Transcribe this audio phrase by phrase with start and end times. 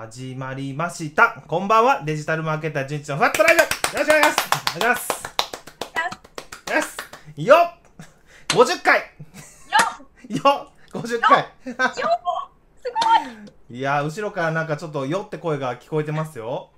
[0.00, 1.42] 始まりました。
[1.48, 2.04] こんばんは。
[2.04, 3.62] デジタルマーケター純一のファットライブ。
[3.62, 4.46] よろしくお願いします。
[4.76, 5.18] お願いします。
[6.72, 6.82] よ
[7.34, 7.46] し。
[7.46, 7.78] よっ
[8.46, 9.00] !50 回
[10.28, 11.74] よっ !50 回す
[13.70, 16.70] いやー、後ろからなんかちょっとよって声が聞こえてますよ。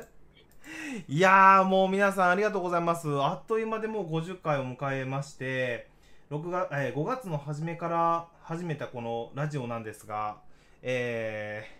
[1.08, 3.08] いやー、もう皆さんありがとうございます。
[3.18, 5.88] あっという間でもう50回を迎えまして、
[6.30, 10.36] 6月、えー5月の初めから始めたこのラジオなんですが、
[10.82, 11.79] えー、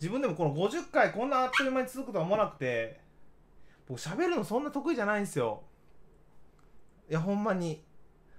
[0.00, 3.00] 自分でもこの50回こんなあっという間に続くとは思わなくて、
[3.88, 5.62] 僕喋るのそんな得意じゃないんですよ。
[7.08, 7.82] いや、ほんまに。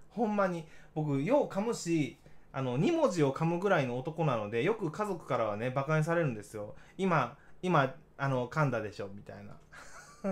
[0.09, 0.65] ほんまに。
[0.93, 2.17] 僕、よう噛むし、
[2.57, 9.53] あの2文字を噛むぐらいの男なのでよく家族からはねバカにされるんですよ今今あの噛んだでしょみたいな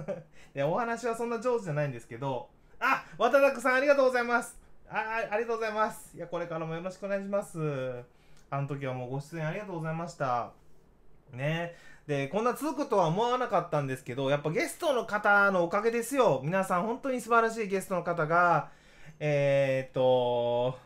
[0.59, 2.49] いお話はそんな上手じゃないんですけど
[2.79, 8.03] あ渡田さんありがとうございますああありがとうございますいやこれからもよろしくお願いします
[8.49, 10.64] あの時はもうご出演ありがとうございました
[11.31, 11.75] ね。
[12.07, 16.41] でこんな続くとは思わなかったんですけどやっぱゲストの方のおかげですよ。
[16.43, 18.69] 皆さん本当に素晴らしいゲストの方が
[19.19, 20.77] えー、っ と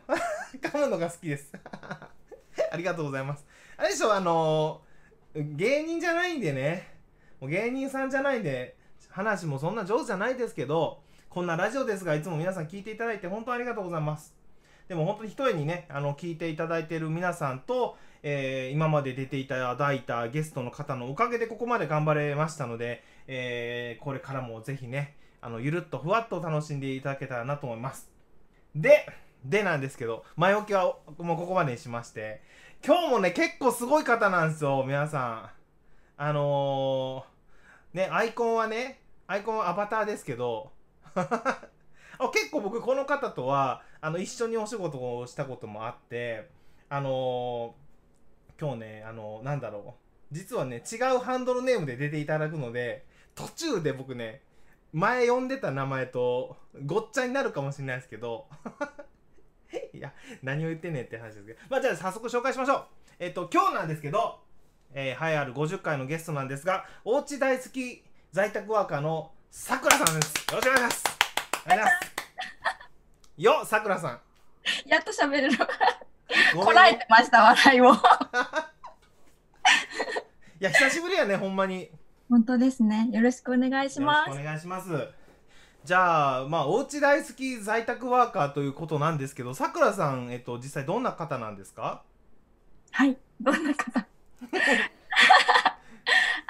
[0.62, 1.54] 噛むのが好きです。
[2.72, 3.46] ありがとうございます。
[3.78, 4.82] あれでしょあの
[5.34, 7.00] 芸人じゃないんでね。
[7.40, 8.78] もう芸人さんじゃないんで
[9.10, 14.34] 話もそんな上手じゃないですけどこんなラジオですがいつも皆さん聞いていただいて本当ありがとうございます。
[14.88, 28.10] でも本当に一重にねあの聞いていただいている皆さんと、えー今まで出ていただいたゲストの方のおかげでここまで頑張れましたので、えーこれからもぜひねあのゆるっとふわっと楽しんでいただけたらなと思います。
[28.76, 29.08] で
[29.44, 32.42] でなんですけど前置きはもうここまでにしまして
[32.86, 35.60] 今日もね結構すごい方なんですよ皆さん。
[36.22, 40.72] あのー、ねアイコンはねアイコンはアバターですけど
[42.34, 46.50] 結構僕この方とはあの一緒にお仕事をしたこともあって
[46.90, 47.72] あのー、
[48.60, 50.10] 今日ねあのなんだろう。
[50.32, 54.42] 実はね違うハンドルネームで出ていただくので途中で僕ね
[54.94, 58.48] 前呼んでた名前とごっちゃになるかもしれないですけど
[59.94, 60.14] いや
[60.44, 61.60] 何を言ってんねんって話ですけど。
[61.70, 62.86] まあじゃあ早速紹介しましょう。
[63.20, 64.40] えっ、と今日なんですけど
[64.94, 70.34] えー、栄えある50回のゲストなんですがおうち大好き在宅ワーカーのさくらさんです。
[70.52, 71.18] よろしくお願いします。
[71.66, 71.94] お願います。
[73.38, 74.20] よさくらさん。
[74.86, 75.58] やっと喋れる。
[76.56, 77.94] こらえてました、笑いを。
[80.60, 81.90] いや久しぶりやねほんまに
[82.30, 83.08] 本当ですね。
[83.12, 84.32] よろしくお願いします。
[84.32, 84.90] お願いします
[85.86, 92.04] じゃあまあおうち大好き在宅ワーカーということなんですけどさくらさんえっと実際どんな方なんですか？
[92.92, 93.18] はい。
[93.40, 94.06] どんな方？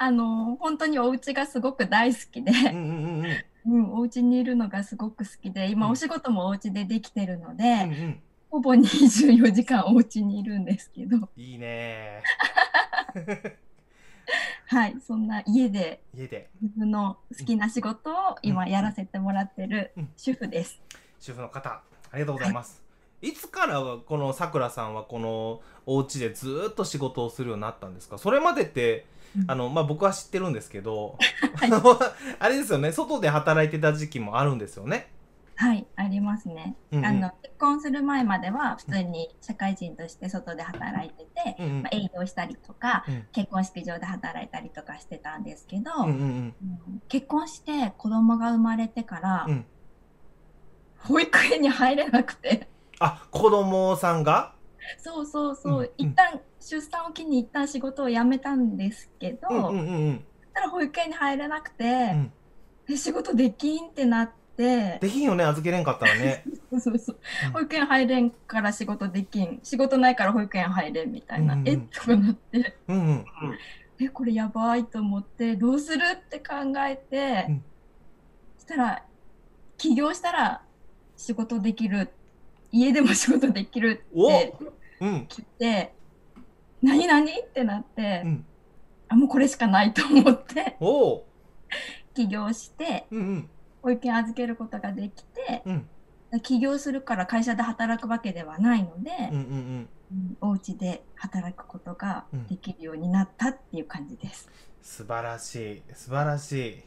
[0.02, 12.22] あの、本当にお家がすごく大好きで、うんうんうんうんうん、お家にいるのがすごく好きで、今うんお仕事もお家でできてるので、うんうんほぼ24時間お家にいるんですけど、いいね。
[14.66, 14.96] はい。
[15.06, 16.50] そんな家で家で。
[16.60, 20.08] 自分の好きな仕事を今やらせてもらってるうん。
[20.16, 20.80] 主婦です。
[21.18, 21.82] 主婦の方あ
[22.14, 22.82] りがとうございます、
[23.22, 28.18] い、つからこのさくらさんはこのお家でずーっと仕事をするようになったんですか？
[28.18, 29.06] それまでって
[29.36, 29.50] うん。
[29.50, 31.16] あのまあ僕は知ってるんですけど、
[31.54, 31.70] はい。
[32.40, 32.90] あれですよね。
[32.90, 35.08] 外で働いてた時期もあるんですよね
[35.60, 36.74] はい、ありますね。
[36.90, 37.04] うんうん。
[37.04, 41.82] あの結婚する前までは普通に社会人として外で働いてて、うんうん。
[41.82, 43.26] まあ、営業したりとか、うん。
[43.30, 46.54] 結婚式場で働いたりとかしてたんですけど、うんうんうん。
[46.62, 49.66] うん結婚して子供が生まれてから、うん。
[50.96, 52.70] 保育園に入れなくて。
[52.98, 54.54] あ子供さんが？
[55.04, 55.90] そうそうそう、うんうん。
[55.98, 60.24] 一旦出産を機に一旦仕事を辞めたんですけど、うんうんうんうん。
[60.54, 62.16] たら保育園に入れなくて、
[62.96, 64.39] 仕事できんってなって。
[65.00, 66.44] できんよね預けれんかったらね。
[66.78, 67.18] そうそう。
[67.52, 69.60] 保育園入れんから仕事できん。
[69.62, 71.76] 仕事ないから保育園入れんみたいな、うんうんえ？
[71.76, 72.76] とかなって。
[72.88, 73.24] うんうん。
[74.00, 76.54] えこれやばいと思ってどうするって考
[76.86, 77.64] えて、うん。
[78.58, 79.04] そしたら
[79.76, 80.62] 起業したら
[81.16, 82.10] 仕事できる。
[82.72, 84.54] 家でも仕事できるおって
[85.00, 85.16] うん。
[85.28, 85.92] 聞いて
[86.82, 88.46] 何何ってなって、うん。
[89.08, 90.76] あもうこれしかないと思って。
[92.14, 93.50] 起業してうんうん
[93.82, 95.88] 保育園預けることができてうん
[96.42, 104.50] 起業するから会社で働くわけではないので、うんうんうんうんお家で働くことができるようになったっていう感じです。
[104.82, 106.82] 素晴らしい素晴らしい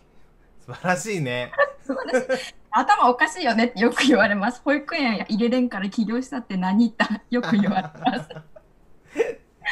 [0.66, 1.54] 素晴らしいね
[2.70, 4.62] 頭おかしいよねってよく言われます。
[4.66, 8.30] 保育園入れれんから起業したって何ってよく言われます。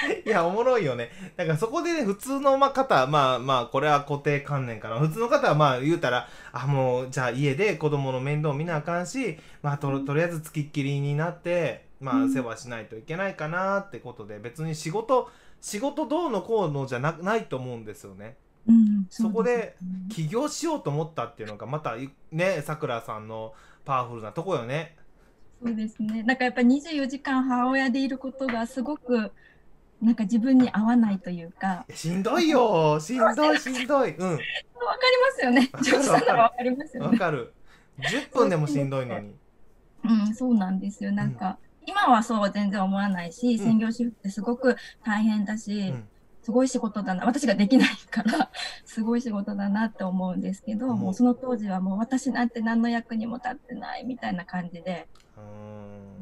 [0.26, 15.30] いやおもろいよねだからそこでね普通のまあ方まあまあこれは固定観念かな普通の方はまあ言うたらあもうじゃあ家で子供の面倒見なあかんしまあととりあえずつきっきりになってまあ、うん世話しないといけないかなってことで別に仕事
[15.62, 18.36] 仕事どうのこうのじゃなないと思うんですよね。
[18.68, 19.76] うん、そこで
[20.10, 21.96] 起業しようと思ったっていうのがまた
[22.32, 23.54] ねさくらさんの
[23.86, 24.96] パワフルなとこよね。
[25.64, 26.24] そうですね。
[26.24, 29.32] なんかやっぱ24時間母親でいることがすごく
[30.02, 34.16] なんか自分に合わないというか、しんどいよしんどい しんどい。
[34.16, 35.70] うんわかりますよね。
[35.78, 37.10] 女子さんならわかりますよね。
[37.10, 37.54] わかる。
[38.00, 39.36] 10分でもしんどいのに。
[40.04, 41.12] うん、そうなんですよ。
[41.12, 44.76] なんか、今はそうは全然思わないし、専業主婦ってすごく
[45.06, 46.08] 大変だし、うん
[46.44, 47.26] すごい仕事だな。
[47.26, 48.50] 私ができないから、
[48.84, 55.08] すごい仕事だなって思うんですけど、うんもうその当時はもう私なんて何の役にも立ってないみたいな感じで、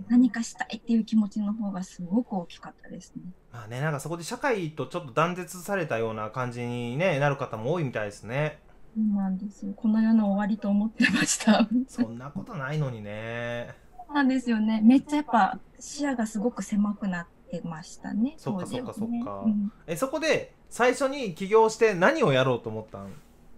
[0.07, 3.21] 何かしたいっていう気持ちの方がすごく大きかったですね。
[3.51, 8.59] まあねなんかそこで社会とちょっと断絶されたような感じに、ね、なる方も多いみたいですね。
[8.95, 9.73] そうなんですよ。
[9.75, 11.67] この世の終わりと思ってました。
[11.87, 13.75] そんなことないのにね。
[13.97, 14.81] そうなんですよね。
[14.83, 18.33] めっちゃやっぱ視野がすごく狭くなってましたね。
[18.37, 23.11] そっかそっかそっかうんえそこで最初に起業して何をやろうと思ったん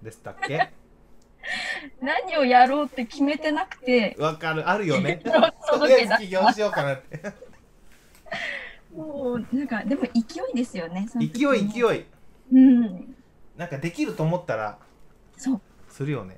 [0.04, 0.74] でしたっけ？
[2.02, 5.22] 何をやろうって決めてなくて、わかるあるよね。
[5.24, 7.22] とりあえず起業しようかなって。
[8.96, 11.08] もうなんかでも勢いですよね。
[11.16, 12.06] 勢い勢い。
[12.54, 13.16] うん。
[13.58, 14.78] なんかできると思ったら
[15.38, 15.62] そう。
[15.90, 16.38] するよね。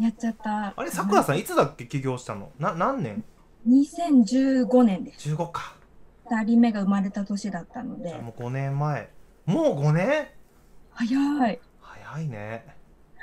[0.00, 0.74] やっちゃった。
[0.76, 2.50] あれさくらさんいつだっけ起業したの？
[2.58, 3.24] な何年
[3.68, 5.28] ？2015年です。
[5.30, 5.76] 15か。
[6.26, 9.10] 2人目が生まれた年だったのでもう5年前。
[9.46, 10.28] もう5年？
[10.90, 11.60] 早い。
[11.80, 12.73] 早いね。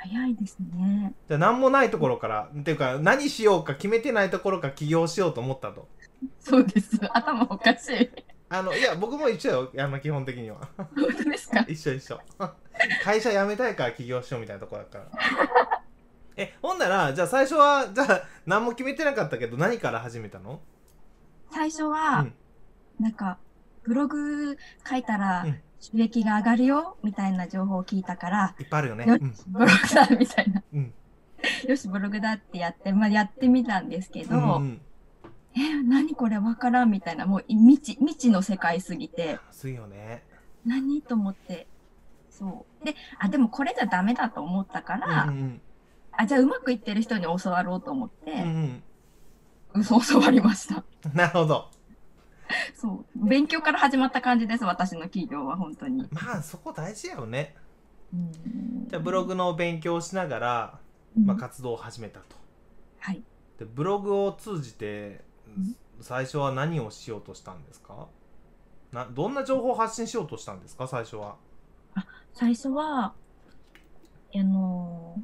[0.02, 1.14] 早いですね。
[1.28, 5.88] じゃあ何もないところからっていうか何しようか決めてないところから起業しようと思ったと。
[6.40, 6.98] そうです。
[7.12, 8.10] 頭おかしい。
[8.48, 11.60] あのいや僕も一緒よあの基本的には本当ですか？
[11.68, 12.20] 一緒一緒
[13.02, 15.82] 会社辞めたいから起業しようみたいなところだから
[16.36, 20.60] えほんならじゃあ最初はじゃあ何も決めてなかったけど何から始めたの？
[21.50, 22.34] 最初は、うん
[23.00, 23.38] なんか、
[23.84, 24.56] ブログ
[24.88, 29.04] 書いたらうん収益が上がるよ、みたいな情報を聞いたから、いっぱいあるよね。
[29.04, 30.62] よしうん、ブログだ、みたいな。
[30.72, 30.92] うん。
[31.68, 34.80] よし、ブログだってやって、まあ、やってみたんですけど、うんうん。
[35.56, 40.22] え、何これわからんみたいな、もう未知、未知の世界すぎて、すいよね。
[40.64, 41.66] 何と思って、
[42.30, 42.84] そう。
[42.84, 45.60] で、あ、でもこれじゃダメだと思ったから、うんうん
[46.12, 48.82] あ、じゃあうまくいってる人に教わろうと思っうんうて、ん。
[49.74, 50.84] 嘘 教わりました。
[51.06, 51.70] う んなるほど
[52.74, 53.26] そう。
[53.28, 56.06] 勉強から始まった感じです、私の企業は本当に。
[56.10, 57.54] まあそこ大事やよね。
[58.12, 58.32] うん。
[58.88, 60.80] じゃあブログの勉強をしながら、
[61.16, 61.26] うん。
[61.26, 62.36] まあ、活動を始めたと。
[62.98, 63.22] はい。
[63.58, 65.76] でブログを通じてん。
[66.00, 68.08] 最初は何をしようとしたんですか？
[68.92, 70.86] などんな情報を発信しようとしたんですか？
[70.88, 71.36] 最初は。
[72.34, 73.12] 最初は、
[74.34, 75.16] あの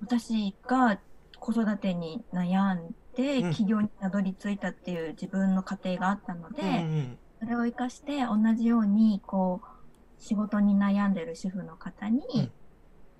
[0.00, 0.98] 私が
[1.38, 3.52] 子育てに悩んで、うん。
[3.52, 6.70] 起業にたどり着いたっていう自分の過程があったので、うんう
[7.00, 12.52] んそれを活かして同じように、こう、仕事に悩んでる主婦の方に、うん。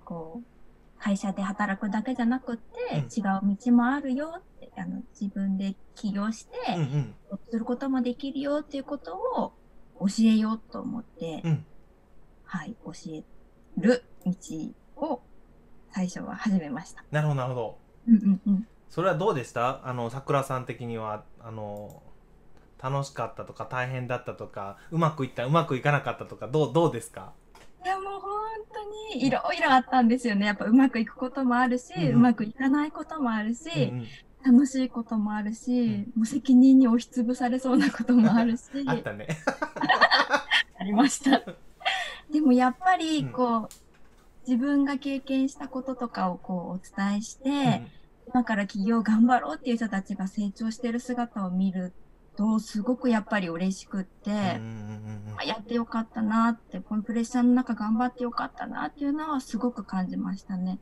[0.05, 3.05] こう、会社で働くだけじゃなくって、うん。
[3.05, 7.15] 違う道もあるよって、あの、自分で起業して、うんうん。
[7.49, 9.53] することもできるよっていうことを
[10.07, 11.65] 教えようと思って、うん。
[12.43, 13.23] はい、教え
[13.79, 14.33] る道
[14.97, 15.21] を
[15.93, 17.03] 最初は始めました。
[17.09, 17.77] なるほどなるほど。
[18.07, 18.67] うんうんうん。
[18.91, 19.79] それはどうでした？
[19.87, 22.03] あの桜さん的にはあの
[22.81, 27.31] 楽しかったとか大変だったとかうまくいったうまくいかなかったとかどうどうですか？
[27.83, 28.31] いやもう本
[28.73, 30.45] 当にいろいろあったんですよね。
[30.45, 32.13] やっぱうまくいくこともあるし、うんうん。
[32.15, 33.99] うまくいかないこともあるし、うん
[34.49, 34.53] うん。
[34.57, 39.27] 楽しいこともあるし、もう責任に押しつぶされそうなこともあるし、 あったね。
[40.79, 41.41] ありました。
[42.31, 43.31] でもやっぱりうん。
[43.31, 43.69] こう、
[44.47, 47.87] 自分が経験したこととかをこうお伝えして、うん
[48.33, 51.93] 今から起業頑張ろうっていう人たちが成長してる姿を見る
[52.37, 54.31] と、すごくやっぱり嬉しくって、
[55.37, 60.79] あやってよかったなって、このプレッシャーの中頑張ってよかったなっていうのはすごく感じましたね。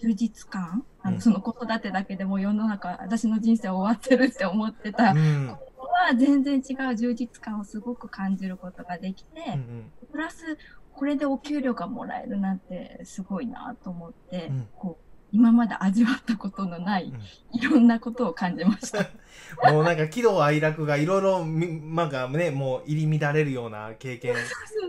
[0.00, 1.20] 充実感あの、うん。
[1.20, 5.18] その子育てだけでもう世の中、私の人生終わってるって思ってた、うん。
[5.18, 5.56] うん
[5.92, 9.92] は全然違う充実感をすごく感じることができて、うん。
[10.10, 10.58] プラス、
[10.94, 14.68] これでお給料がもらえるなんてすごいなと思って、うん。
[14.76, 17.12] こう、今まで味わったことのない、
[17.52, 19.08] いろんなことを感じました。
[19.72, 24.34] もうなんか喜怒哀楽がいろいろみなんかねもう入り乱れるような経験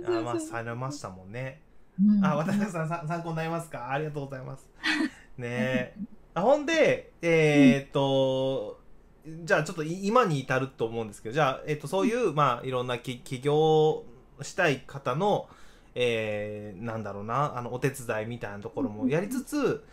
[0.08, 1.62] あまあされましたもんね。
[2.02, 3.92] うんあ、渡辺さんさ参考になりますか？
[3.92, 4.68] ありがとうございます。
[5.38, 5.96] ねえ。
[6.36, 8.80] あほんで、えーっと、
[9.26, 14.04] じゃあちょっとい今に至ると思うんですけど、じゃあ、えーっと、そういう、まあ、いろんなき起業
[14.42, 15.48] したい方の、
[15.94, 19.84] えーなんだろうな、あの、お手伝いみたいなところもやりつつ、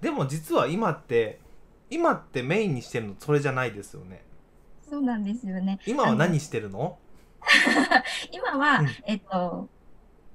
[0.00, 1.40] でも実は今って、
[1.90, 4.24] 今ってメインにしてるのそれじゃないですよね。
[4.88, 5.78] そうなんですよね。
[5.86, 6.98] 今は何してるの？
[8.32, 9.68] 今は、うんえっと、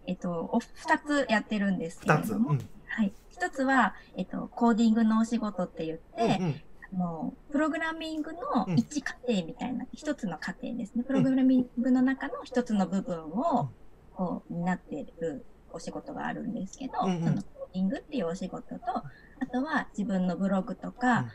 [0.07, 2.17] えっと、お二つやってるんですけれ。
[2.17, 2.69] ども、うん。
[2.87, 3.13] はい。
[3.29, 6.61] 一つは、えっと、コーディングのお仕事って言って、うんうん
[6.93, 11.03] あのプログラミングのうん一過程みたいな、一つの過程ですね。
[11.03, 13.69] プログラミングの中の一つの部分うんを、
[14.13, 18.81] こう、担っているお仕事があるんですけど、うんうんそのコーディングっていうお仕事と、
[19.41, 21.25] あとは自分のブログとか、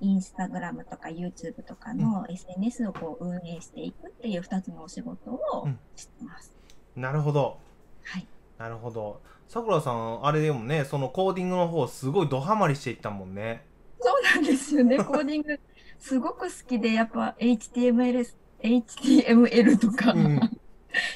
[0.00, 6.54] インスタグラムとか YouTube とかの SNS をこう運営していくっていう二つのお仕事をうんしてます。
[6.96, 7.58] なるほど。
[8.04, 8.26] はい。
[8.58, 9.20] なるほど。
[9.46, 13.66] さくらさん、あれでもね、そのコーディングの方、すごいドハマりしていったもんね。
[14.00, 14.96] そうなんですよね。
[15.04, 15.60] コーディング、
[15.98, 18.26] すごく好きで、やっぱ HTML、
[18.62, 20.59] HTML とか、うん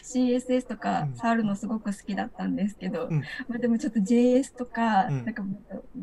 [0.03, 5.43] CSS とかうん触るのすごく好きだったんですけど、うんまあ、でもちょっと JS とか、うんなんか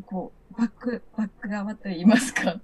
[0.06, 2.60] こう、バック、バック側といいますか、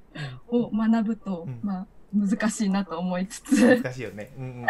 [0.48, 4.30] を学ぶと、うんまあ、難しいなと思いつつ、難しいよね。
[4.36, 4.66] うんうんうん。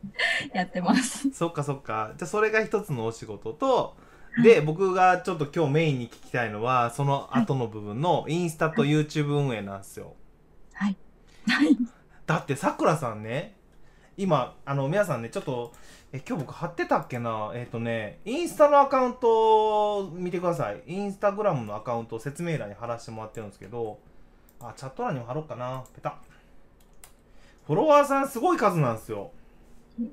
[0.54, 1.30] やってます。
[1.32, 2.12] そっかそっか。
[2.16, 3.96] じゃあそれが一つのお仕事と、
[4.42, 10.14] で、僕がちょっと今日メインに聞きたいのは、その後の部分のインスタと YouTube 運営なんですよ。
[10.72, 10.96] はい。
[11.46, 11.76] はい。
[12.26, 13.56] だってさくらさんね、
[14.20, 15.72] 今、あの、皆さんね、ちょっと、
[16.12, 17.52] え、今日僕貼ってたっけな？
[17.54, 20.82] えっ、とね、インスタのアカウントを見てください。
[20.86, 23.98] インスタグラムのアカウントを説明欄に貼らせてもらってるんですけど、
[24.60, 25.84] あ、チャット欄にも貼ろうかな。
[25.94, 26.18] ペタ。
[27.66, 29.30] フォロワーさんすごい数なんですよ。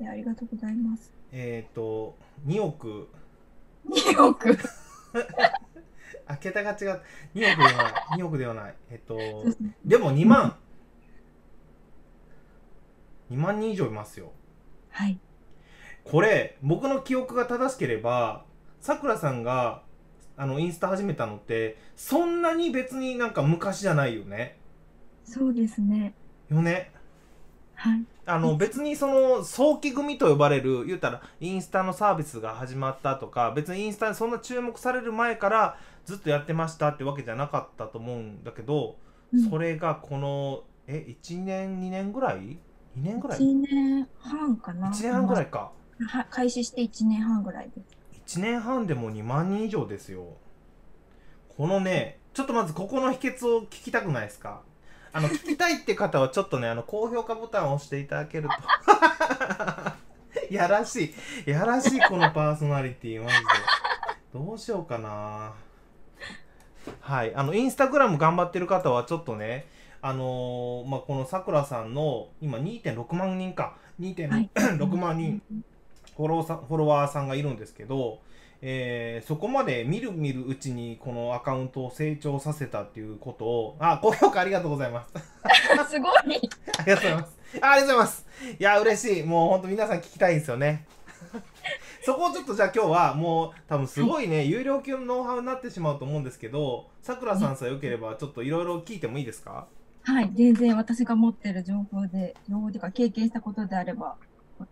[0.10, 1.12] ありがとうございます。
[1.34, 3.10] えっ、と、2億、
[3.90, 4.58] 2億。
[6.28, 7.02] あ、桁が違う。
[7.36, 7.94] 2億ではない。
[8.20, 8.76] 2億ではない。
[8.90, 10.56] えっ、と、そうですねでも2万。
[13.32, 14.32] 2万人以上いますよ。
[14.90, 15.20] はい。
[16.04, 18.46] これ僕の記憶が正しければ
[18.80, 19.82] さくらさんが
[20.38, 24.58] あのインスタ始めたのってそんなに別になんか昔じゃないよね
[25.26, 26.14] そうですね。
[26.50, 26.92] よね
[27.76, 28.06] はい。
[28.26, 38.98] あの別にその早期組と呼ばれる言ったらインスタのサービスが始まったとか別にインスタにそんな注目される前からずっとやってましたってわけじゃなかったと思うんだけど、
[39.34, 42.60] うんそれがこのえ1年2年ぐらい
[42.98, 44.90] 2年ぐらい？1年半かな。
[44.90, 45.72] 1年半ぐらいか。
[46.08, 47.82] は開始して1年半ぐらいで
[48.26, 48.38] す。
[48.40, 50.26] 1年半でも2万人以上ですよ。
[51.56, 54.62] このねちょっとまずここの秘訣を聞きたくないですか？
[55.14, 58.54] あの聞きたいって方はちょっとねあの高評価ボタンを押していただけると。
[60.54, 61.14] やらし
[61.46, 61.50] い。
[61.50, 63.44] やらしいこのパーソナリティマジで。
[64.34, 65.54] どうしようかな。
[67.02, 67.34] はい。
[67.36, 69.66] あのインスタグラム頑張ってる方はちょっとね
[70.08, 73.76] あのーまあこのさくらさんの今2.6万人か。
[74.00, 74.50] 2.6、はい。
[74.56, 75.42] 6万人
[76.16, 78.20] フォローさんフォロワーさんがいるんですけど、
[78.62, 85.14] えーそこまでみるみるうちにこのアカウントを成長させたっていうことをあ高評価ありがとうございます。
[85.92, 86.12] すごい。
[86.20, 86.42] ありが
[86.86, 87.38] とうございます。
[87.62, 88.26] あありがとうございます。
[88.60, 89.24] いや嬉しい。
[89.24, 90.86] もうほんと皆さん聞きたいんですよね。
[92.04, 99.68] そこをちょっとじゃあ今日はもう多分すごいね、有料級のノウハウになってしまうと思うんですけどさくらさんさえよければちょっといろいろ聞いてもいいですか？
[100.08, 100.32] はい。
[100.36, 104.16] 全然私が持ってる情報で、情報というか経験したことであれば、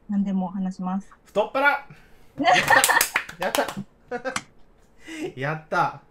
[0.07, 1.11] 何でも話します。
[1.25, 1.69] 太っ腹。
[3.37, 3.65] やった。
[4.15, 5.35] やった。
[5.35, 6.01] やった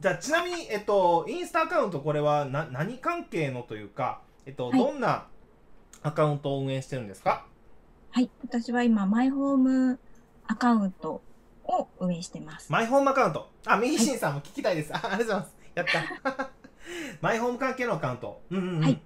[0.00, 4.78] じゃあちなみに、えっと、インスタアカウントこれはな何関係のというか、えっとはい。
[4.78, 5.28] どんな
[6.02, 7.46] アカウントを運営してるんですか？
[8.10, 8.30] はい。
[8.42, 9.98] 私は今、マイホーム
[10.46, 11.22] アカウント
[11.64, 12.70] を運営してます。
[12.70, 13.50] マイホームアカウント。
[13.64, 15.56] あミーシンさんも聞きたいです、あありがとうございます。
[15.74, 15.86] やっ
[16.36, 16.50] た
[17.20, 19.00] マイホーム関係のアカウントうんうん、うんはい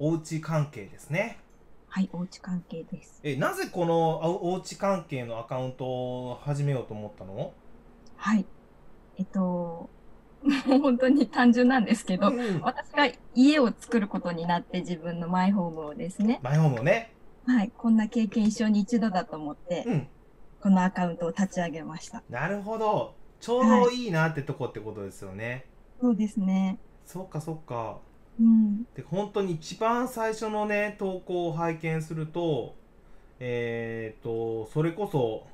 [0.00, 1.38] おうち関係ですね
[1.94, 2.10] はい。
[2.12, 3.20] おうち関係です。
[3.22, 7.52] えなぜこのおおうち関係のアカウントを始めようと思ったの？
[8.16, 8.44] はい。
[9.16, 9.88] えっと、も
[10.76, 17.12] う本当に単純なんですけど、うんうん私が家を作ることになって自分のマイホームをですね、マイホームをね
[17.46, 17.70] はい。
[17.78, 20.08] こんな経験一生に一度だと思って、うん
[20.60, 22.24] このアカウントを立ち上げました。
[22.28, 25.66] なるほどちょうどいいなってとこってことですよね、
[26.04, 26.78] そうですね。
[27.06, 27.96] そっかそっか
[28.38, 28.84] うん。
[28.94, 32.74] で本当に一番最初のね投稿を拝見すると
[33.40, 35.46] えっ、とそれこそ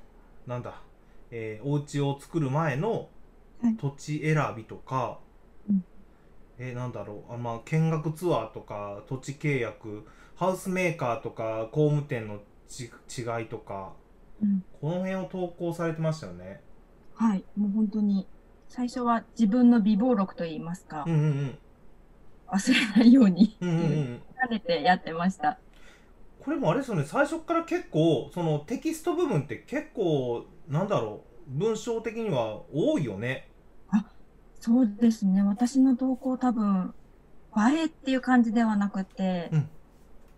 [0.49, 0.83] なんだ、
[1.31, 3.09] えー、お家を作る前の
[3.63, 5.21] はい土地選びとか、
[5.69, 5.85] うん
[6.59, 10.05] えーなんだろうあ、まあ、見学ツアーとか土地契約
[10.35, 13.93] ハウスメーカーとか工務店のち違いとか
[14.43, 14.65] うん。
[14.81, 16.61] この辺を投稿されてましたよね。
[17.15, 17.45] はい。
[17.57, 18.27] もう本当に、
[18.71, 21.59] 最初は自分の備忘録といいますか、うんうんうん。
[22.49, 25.59] 忘れないように、 慣れてやってました。
[26.43, 27.05] これもあれですよね。
[27.05, 31.31] 最初から結構そのテキスト部分って結構なんだろう。
[31.51, 33.51] 文章的には多いよね。
[34.61, 35.43] そうですね。
[35.43, 36.95] 私の投稿多分、
[37.57, 39.69] 映えっていう感じではなくて、うん。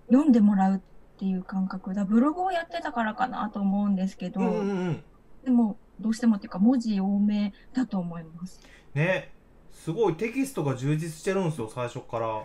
[0.08, 0.80] 読んでもらうっ
[1.18, 1.92] ていう感覚。
[1.92, 2.04] だ。
[2.04, 5.04] ブログをやってたからかなと思うんですけど、うんうんうん。
[5.44, 8.60] でも、どうしてもっていうか、文字多めだと思います。
[8.94, 9.32] ね
[9.72, 12.42] すごいテキストが充実してるんですよ最初から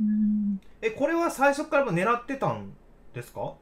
[0.00, 0.58] うん。
[0.80, 2.72] えこれは最初から狙ってたん
[3.14, 3.54] ですか？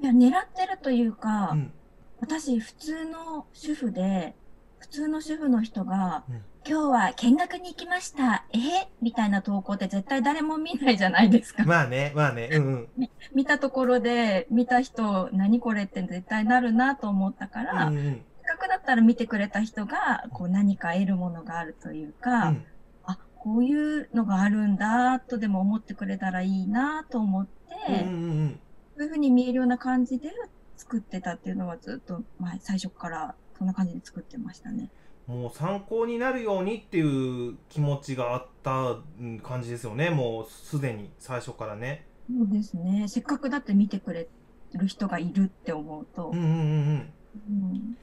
[0.00, 1.72] いや、狙ってるというか、うん
[2.20, 4.34] 私、普通の主婦で、
[4.80, 8.44] 普通の主婦の人が、うん今日は見学に行きました。
[8.52, 8.58] え？
[9.00, 11.64] みたいな投稿って絶対誰も見ないじゃないですか。
[11.64, 12.88] まあねまあねうんうん
[13.34, 22.64] 見たところで、見た人、何これって絶対なるなと思ったから、うんうんせっかくだったら見てくれた人が、こう何か得るものがあるというか、うん。
[23.04, 28.60] あ、こういうのがあるんだとでも思ってくれたらいいなと思って、うんうんうん。
[28.96, 30.30] そういうふうに見えるような感じで
[30.76, 34.90] 作ってたっていうのはずっと前、最初からそんな感じで作ってましたね。
[35.26, 42.06] もう参考になるようにっていう気持ちがあったうん感じですよねもうすでに最初からね。
[42.30, 43.06] そうですね。
[43.08, 44.26] せっかくだって見てくれ
[44.72, 46.30] る人がいるって思うと。
[46.32, 47.12] うん、うんうんうん。
[47.48, 47.98] うん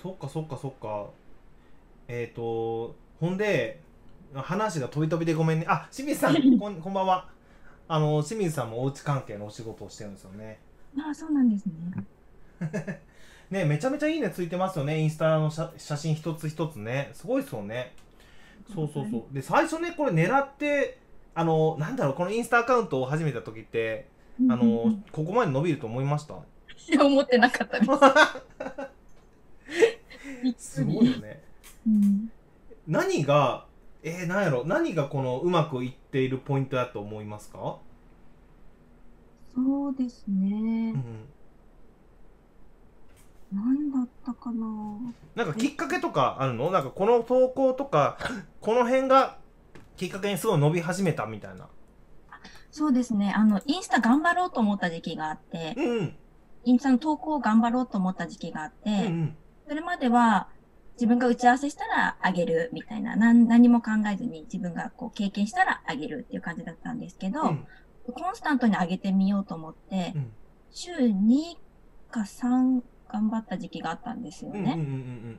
[0.00, 1.06] そっかそっかそっか。
[2.08, 3.80] えっ、とほんで
[4.34, 5.66] 話が飛び飛びでごめんね。
[5.68, 7.28] あ清水さん こんこんばんは。
[7.86, 10.58] あの清水さんもおうち関係のお仕事をしてるんですよね。
[10.98, 12.04] ああ、そうなんですね。
[13.50, 14.98] ねめちゃめちゃいいねついてますよね。
[15.00, 17.10] インスタの写写真一つ一つね。
[17.12, 17.92] すごいですよね。
[18.72, 19.34] そうそうそう。
[19.34, 20.98] で最初ねこれ狙って
[21.34, 24.08] あのなんだろうこのインスタアカウントを始めた時って
[24.48, 26.34] あのここまで伸びると思いました？
[26.88, 27.90] いや、思ってなかったです。
[30.56, 31.42] すごいよね。
[31.86, 32.30] うん。
[32.86, 33.66] 何が
[34.02, 34.64] えー、何やろ。
[34.64, 37.78] 何がこのうまくいっているポイントだと思いますか、
[39.54, 40.92] そうですね。
[40.94, 40.96] う。
[40.96, 41.28] ん、
[43.52, 44.66] 何だったかな。
[45.34, 46.70] なんかきっかけとかあるの？
[46.70, 48.16] なんかこの投稿とか
[48.60, 49.36] この辺が
[49.96, 51.68] きっかけにすごい伸び始めたみたいな。
[52.70, 53.34] そうですね。
[53.36, 56.16] あの、インスタ頑張ろうと思った時期があって、うんうん。
[56.64, 59.36] インスタの投稿を頑張ろうと思った時期があって、うんうん
[59.70, 60.48] それまでは
[60.94, 67.66] 自分が打ち合わせしたらあげるみたいな、なん何も考えずに自分がこう経験したらあげるっていう感じだったんですけど、うん。
[68.12, 70.32] コンスタントに上げてみようと思って、うん。
[70.72, 71.54] 週2
[72.10, 74.74] か3頑張った時期があったんですよね。
[74.74, 75.38] ん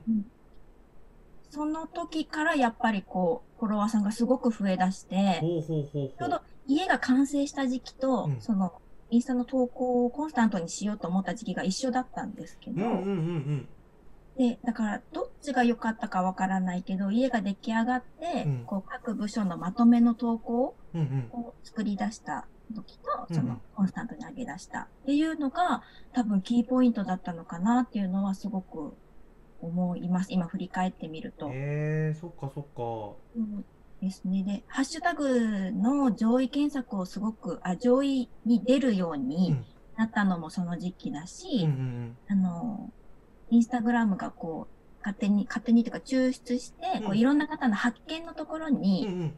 [1.50, 6.10] その時からやっぱりこう、フォロワーさんがすごく増え出して、ほうほうほうほう。
[6.17, 8.38] ちょうど家が完成した時期と、うん。
[8.39, 8.72] その、
[9.10, 13.67] インスタの投稿をコンスタントにしようと思った時期が一緒だったんですけど、うんうんうんうん
[14.38, 28.94] で、だから、どっちが良かったかわからないけど、家が出来上がって、うんこう、各部署のまとめの投稿うんうんを作り出した時と、うんその、コンスタントに上げ出したっていうのが、多分キーポイントだったのかなっていうのはすごく
[29.62, 30.28] 思います。
[30.32, 31.50] 今振り返ってみると。
[31.50, 33.63] へえそっかそっかそう
[34.02, 34.44] ですね。
[34.44, 39.56] で、ハッシュタグの上位検索をすごく、あ、上位に出るように
[39.96, 42.91] なったのもその時期だし、うんうんあの、
[43.52, 49.34] インスタグラムがこう、勝手に、勝手にというか抽出して、こうんういろんな方の発見のところに、うん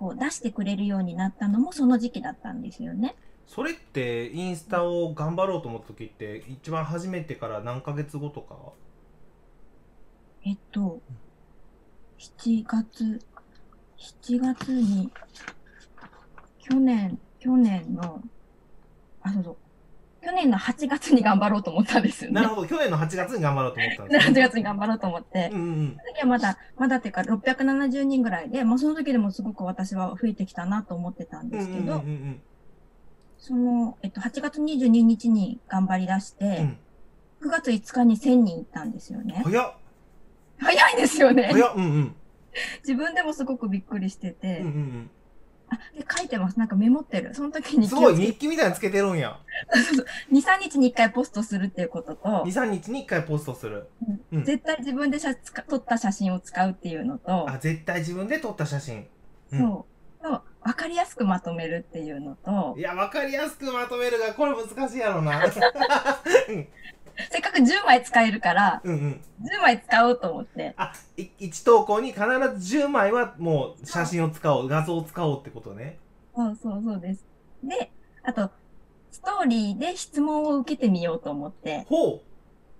[0.00, 3.16] こう出してくれるようになったのもその時期だったんですよね。
[3.48, 8.54] それってインスタを頑張ろうと思った時って一番初めてから何ヶ月後とか？
[10.44, 11.00] えっと、
[12.20, 13.20] 7月、
[13.98, 15.10] 7月に、
[16.60, 18.22] 去年、去年の、
[19.22, 19.56] あ、そうそう。
[20.20, 22.34] 去年の8月に頑張ろうと思ったんですよね。
[22.34, 22.48] なる。
[22.48, 22.66] ほど。
[22.66, 25.50] 去年の8月に頑張ろうと思ったんです8ね月に頑張ろうと思って。
[25.52, 32.40] う、んうん時はまだ、まだっていうか670人ぐらいで、まあその時でもすごく私は増えてきたなと思ってたんうんですけど、うんうん
[33.40, 36.78] その、えっと、8月22日に頑張り出しうんうて、ん。
[37.40, 39.42] 9月5日に1000人行ったんですよね。
[39.44, 39.74] 早っ。
[40.58, 41.50] 早いですよね。
[41.52, 42.14] 早っうんうん。
[42.80, 45.17] 自分でもすごくびっくりしてて、うんうんあ、
[45.96, 46.58] で書いてます。
[46.58, 47.34] なんかメモってる。
[47.34, 49.38] その時にうんすごい日記みたいなのつけてるんや。
[50.30, 53.88] け2、3日に1回ポストするっていうことと、23日に1回ポストする。
[54.32, 54.44] うん。
[54.44, 59.06] 絶対自分で写つか撮った写真を使うっていうのと、あ絶対自分で撮った写真。
[59.52, 59.58] うん。
[59.60, 59.98] そう。
[60.22, 62.74] と、わかりやすくまとめるっていうのと。
[62.78, 65.42] い、や分かりやすくまとめるがこれ難しいやろな
[67.30, 69.20] せっかく10枚使えるから、うんうん。
[69.42, 72.20] 10枚使おうと思って、あい1投稿に必
[72.58, 75.98] ず10枚はもう写真を使おう画像を使おうってことね。
[76.34, 77.26] そうそうそうです。
[77.64, 77.90] で、
[78.22, 78.50] あと、
[79.10, 82.22] ストーリーで質問を受けてみようと思って、ほ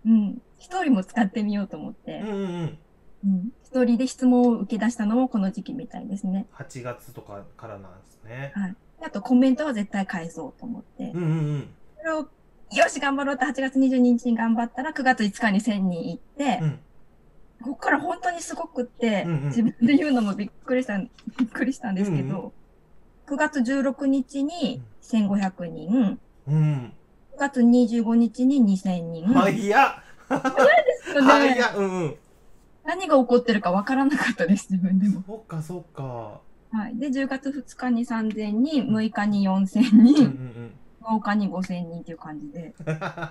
[0.04, 0.08] う。
[0.08, 0.40] ん。
[0.60, 2.20] ストーリーも使ってみようと思って。
[2.20, 2.78] う、うんうんうん。
[3.24, 3.52] うん。
[3.64, 6.46] ストーリーで質問を受け出したのもこの時期みたいですね。
[6.54, 8.52] 8月とかからなんですね。
[9.00, 11.68] であとコメントは絶対返そうと思って、うんうんうん。
[11.96, 12.28] それを、
[12.76, 16.78] よし頑張ろうって8月22日に頑張ったら9月5日に1000人行って、うん
[17.60, 21.06] ここから本当にすごくって、うんうん自分で言うのもびっくりした、 び
[21.44, 22.52] っくりしたんですけど、
[23.26, 26.92] 9月16日に1500人、うん。
[27.36, 29.26] 9月25日に2000人。
[29.34, 30.02] はいや。
[30.30, 30.36] で
[31.02, 31.32] すよね。
[31.32, 31.74] はいや。
[31.76, 32.14] うんうん。
[32.84, 35.24] 何が起こってるかわからなかったです、自分でも。
[35.26, 36.40] そっかそっか。
[36.70, 36.96] はい。
[36.96, 40.72] で、10月2日に3000人、6日に4000うんうんう人、ん。
[41.08, 42.74] 10日に5000人っていう感じで、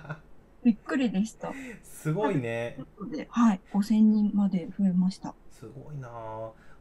[0.64, 1.52] びっくりでした。
[1.82, 2.78] すごいね。
[3.12, 3.60] ではい。
[3.72, 5.34] 5000人まで増えました。
[5.50, 6.08] すごいな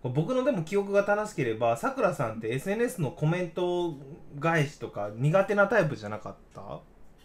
[0.03, 3.95] 僕のでも記憶が正しければさくらさんって SNS のコメント
[4.39, 6.61] 返しとか苦手なタイプじゃなかった？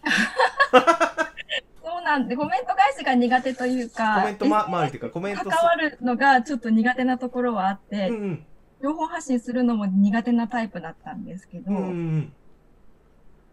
[1.83, 8.45] そうなんで、コメント返しが苦手というか、コメント、ま、周りっていうかコメント関わるのがちょっと苦手なところはあって、うんうん
[8.81, 12.33] 情報発信するのも苦手なタイプだったんですけど、うんうんうん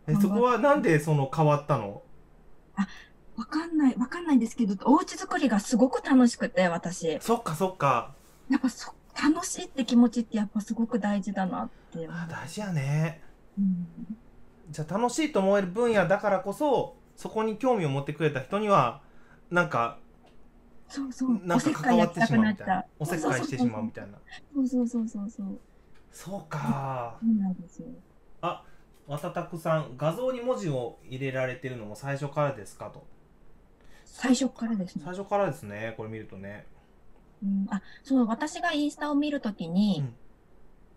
[0.06, 2.02] えそこはなんでその変わったの？
[3.36, 7.18] わかんない、わかんないんですけど、お家作りがすごく楽しくて、私。
[7.20, 8.14] そっかそっか
[8.50, 12.06] やっぱそ楽しいって気持ちってやっぱすごく大事だなって。
[12.08, 13.22] あ大事やね
[13.58, 13.86] うん
[14.70, 19.00] じゃあ楽しいと思える分野だからこそそこに興味を持ってくれた人には
[19.50, 19.98] なんか
[20.88, 21.40] そうそう。
[21.44, 24.18] なんか関わってしまうみたいなおせっかいしてしまうみいたいな
[24.54, 25.60] そうそうそうそうそう。
[26.12, 27.86] そうかそうなんですよ。
[28.42, 28.64] あ
[29.10, 33.04] わたたくさん画像に文字を入れられてるのも最初からですかと。
[34.04, 35.02] 最初からですね。
[35.04, 36.64] 最初からですねこれ見るとね。
[37.42, 40.14] うん、あ、そう、私がインスタを見るときに、うん。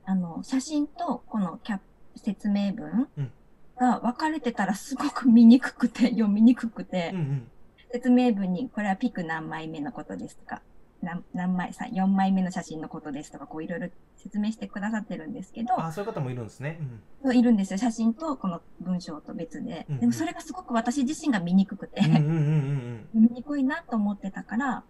[0.05, 1.79] あの、写真とこのキャ
[2.15, 3.31] 説明文うん。
[3.79, 7.47] が分かれてたらすごく見にくくて、読みにくくて、うんうん。
[7.91, 10.61] 説明文に、これはピク何枚目のことですとか、
[11.03, 16.79] 何何枚、さ4枚目の写真のことですとか、こういろいろ説明してくださってるんですけど、あそういう方もいるんですね、
[17.23, 17.37] うん。
[17.37, 17.77] いるんですよ。
[17.77, 19.85] 写真とこの文章と別で。
[19.89, 19.95] うん。
[19.95, 24.83] うんでもそれがすごく私自身が見にくくて、うんうんうんうん見にくいなと思ってたから、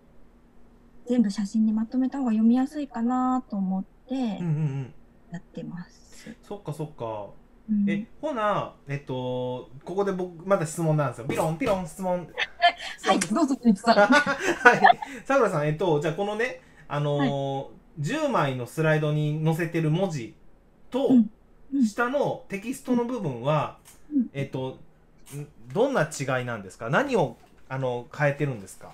[1.08, 4.44] 全部写真にまとめた方が読みやすいかなと思ってうんうんうん。
[4.44, 4.94] うん
[5.32, 6.30] やってます。
[6.44, 7.32] そっかそっか。
[7.70, 7.90] うん。
[7.90, 11.28] えほなえっとここで僕また質問なんですよ。
[11.28, 12.28] ピロンピロン質問
[13.04, 13.96] はい、どうぞ、ゆうきさん。
[13.96, 15.26] はい。
[15.26, 20.34] さくらさんえっとじゃあこのねあのー10枚のスライドに載せてる文字
[20.90, 21.30] と、うん。
[21.76, 21.86] うん。
[21.86, 23.78] 下のテキストの部分は、
[24.12, 24.28] うん。
[24.34, 24.80] えっと
[25.36, 26.90] んどんな違いなんですか？
[26.90, 27.38] 何を
[27.70, 28.90] あの変えてるんですか？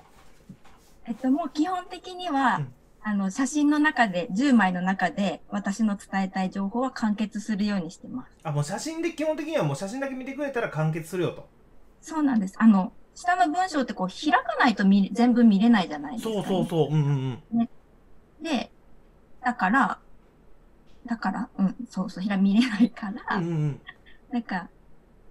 [1.06, 2.74] えっと、もう基本的には、うん。
[3.02, 8.32] あの、写真の中で、10枚の中で、私の伝えたい情報は完結するようにしてます。
[8.44, 11.48] あもう写真で基本的にはもう写真だけ見てくれたら完結するよと。
[12.02, 12.56] そうなんです。
[12.58, 16.88] あの、下の文章ってこう、開かないと見れ全部見れないじゃないですか、そうそうそう。
[16.88, 17.70] うんうんうん。
[18.42, 18.72] で、
[19.44, 20.00] だから、
[21.06, 23.82] だから、うん、そうそう、ひら見れないから、うんうんうん。
[24.32, 24.70] なんか、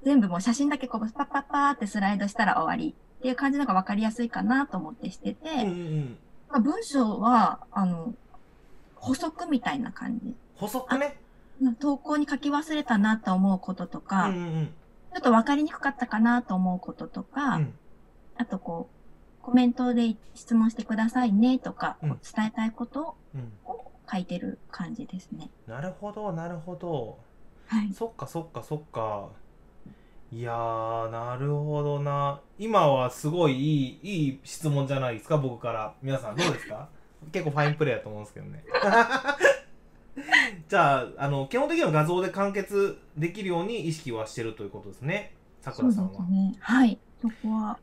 [0.05, 6.19] 全部もう写真だけこう、パッパッパーってスライドしたら終わりっていう感じのが分かりやすいかなと思ってしてて、うんうん
[6.63, 8.15] 文章は、あの、
[8.97, 10.35] 補足みたいな感じ。
[10.57, 11.19] 補足ね。
[11.79, 14.67] 投稿に書き忘れたなと思うこととうか、んうんうん。
[14.67, 17.75] ちょっと分かりにくかったかなと思うこととか、うん。
[18.37, 18.89] あとこ
[19.43, 22.09] う、コメントで質問してくださいねとか、うん。
[22.35, 23.53] 伝えたいことうん。
[23.67, 25.51] を書いてる感じですね。
[25.67, 27.19] なるほどなるほど。
[27.67, 27.93] はい。
[27.93, 29.29] そっかそっかそっか。
[30.31, 32.41] いやーなるほどな。
[32.59, 35.95] 今はすごいいいいい質問じゃないですか僕から。
[36.03, 36.89] 皆さんどうですか？
[37.33, 38.63] 結構ファインプレーだと思うんですけどね
[40.69, 45.35] じゃああの基本的には画像で完結できるように意識はしてるということですね。
[45.61, 46.55] さくらさんはね。
[46.61, 46.99] はい。
[47.21, 47.79] そこは、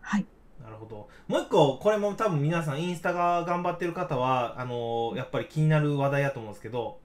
[0.00, 0.26] はい。
[0.62, 1.08] なるほど。
[1.28, 6.98] もう一個これも多分皆さんインスタが頑張ってる方はあのやっぱり気になる話題やと思うんですけど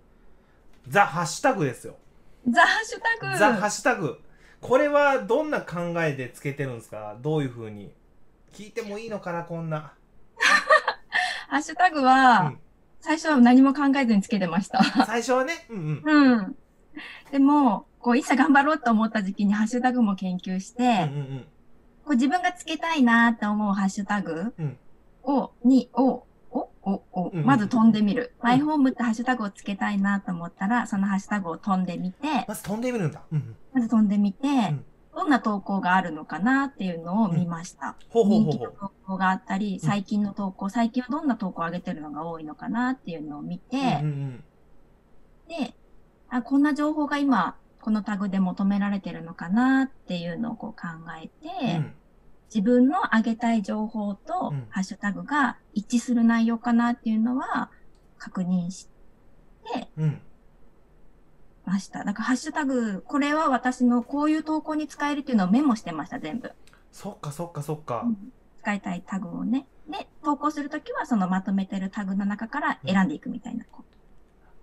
[0.88, 1.96] ザ・ハッシュタグですよ。
[2.50, 3.38] ザ・ハッシュタグ。
[3.38, 4.20] ザ・ハッシュタグ。
[4.60, 7.18] これはどんな考えでつけてるんですか？
[7.22, 7.92] どういうふうに？
[8.54, 9.94] 聞いてもいいのかなこんな、
[11.50, 12.60] ハッシュタグは、うん
[13.04, 14.82] 最初は何も考えずにつけてました。
[15.06, 15.66] 最初はね。
[15.70, 16.38] うんうん。
[16.38, 16.56] うん。
[17.32, 21.46] でも、こう、いざ頑張ろうと思った時期にハッシュタグも研究して、うんうん
[22.06, 24.78] こう自分がつけたいなって思うハッシュタグうん。
[25.24, 28.34] を、に、を、お、お、お、うんうんまず飛んでみる。
[28.42, 28.50] うん。
[28.50, 34.84] マイホームってハッシュタグをつけたいなと思ったら、そのハッシュタグを飛んでみて、まず飛んでみるんだ、うんうん、まず飛んでみて、ん
[35.16, 37.96] どんな投稿があるのかなっていうのを見ました。
[38.10, 38.80] ほうほう人気のほう。
[38.80, 44.44] ほう投稿があったり、最近の投稿、最近はどんな投稿を上げてるのが多いのかなっていうのを見て、うんうん
[45.48, 45.76] で、
[46.30, 50.88] あ、こんな情報が今、このタグで求められてるのかなっていうのをこう考
[51.22, 51.94] えて、うん。
[52.54, 54.68] 自分の上げたい情報とうん。
[54.70, 57.72] ハッシュタグが一致する内容かなっていうのは
[58.18, 58.88] 確認し
[59.98, 60.22] うん
[61.66, 62.04] ました。
[62.04, 66.52] だからハッシュタグ、これは私のこういう投稿に使えるっていうのをメモしてました、全部。
[66.92, 68.06] そっかそっかそっか、
[68.62, 69.66] 使いたいタグをね。
[69.90, 73.66] で、投稿するときはそのまとめてるタグの中から選んでいくみたいな。
[73.66, 73.84] こ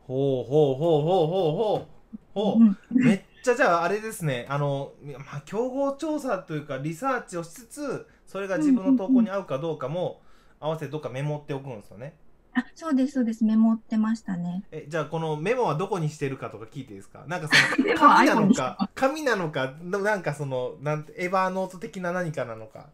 [0.06, 1.86] ほうほうほうほうほ
[2.34, 2.54] うほう。
[2.54, 2.64] ほう。
[2.64, 2.68] ん。
[2.70, 4.46] うめっちゃじゃああれですね。
[4.48, 10.20] あの、まあ、競合調査というかリサーチをしつつそれが自分の投稿に合うかどうかも
[10.60, 12.14] 合わせてどっかメモっておくんですよね
[12.54, 13.44] あ、そうです、そうです。
[13.44, 14.64] メモってましたね。
[14.72, 17.24] えじゃあこのメモはどこにしてるかとか聞いていいですか？
[17.28, 22.88] なんかそ メの紙なのか紙なのかななんかそのなんてエヴァーノート的な何かなのか。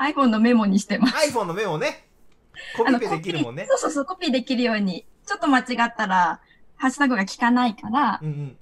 [0.00, 1.30] iPhone のメモにしてます。
[1.30, 2.08] iPhone のメモね。
[2.76, 3.66] コピペできるもんね。
[3.68, 5.06] そうそうそう、コピーできるように。
[5.26, 6.40] ちょっと間違ったら、
[6.76, 8.56] ハッシュタグが効かないから、うんうん。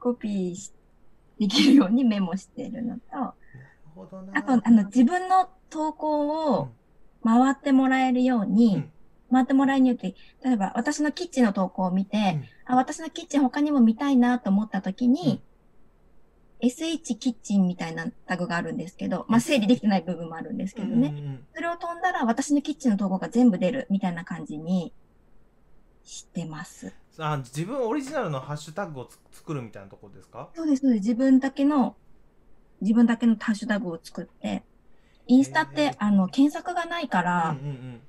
[0.00, 0.72] コピーし
[1.40, 3.34] できるようにメモしてるのと、
[3.94, 4.38] ほどな。
[4.38, 6.68] あと、あの、自分の投稿を
[7.24, 8.90] 回ってもらえるように、うん
[9.32, 12.16] 回ってもらえるように、例えば私のキッチンの投稿を見て、
[12.66, 12.72] うん。
[12.72, 15.42] あ、私のキッチン他にも見たいなと思った時に、
[16.60, 21.08] SH キッチンみたいなタグがあるんですけど、まあ整理できてない部分もあるんですけどね。
[21.08, 21.46] うんうんうん。
[21.54, 24.92] それを飛んだら私のキッチンの投稿が全部出るみたいな感じに
[26.04, 26.94] してます。
[27.18, 30.48] あ自分オリジナルのハッシュタグをつ作るみたいなところですか？
[30.54, 31.00] そうです、そうです。
[31.00, 31.96] 自分だけの、
[32.80, 34.62] 自分だけのハッシュタグを作って、
[35.26, 38.00] インスタって、あの、検索がないから、うんうん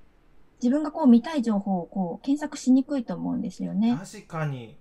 [0.65, 3.95] 自分がこう見たい情報をこう検索しにくいと思うんですようんね。
[3.95, 4.75] 確かに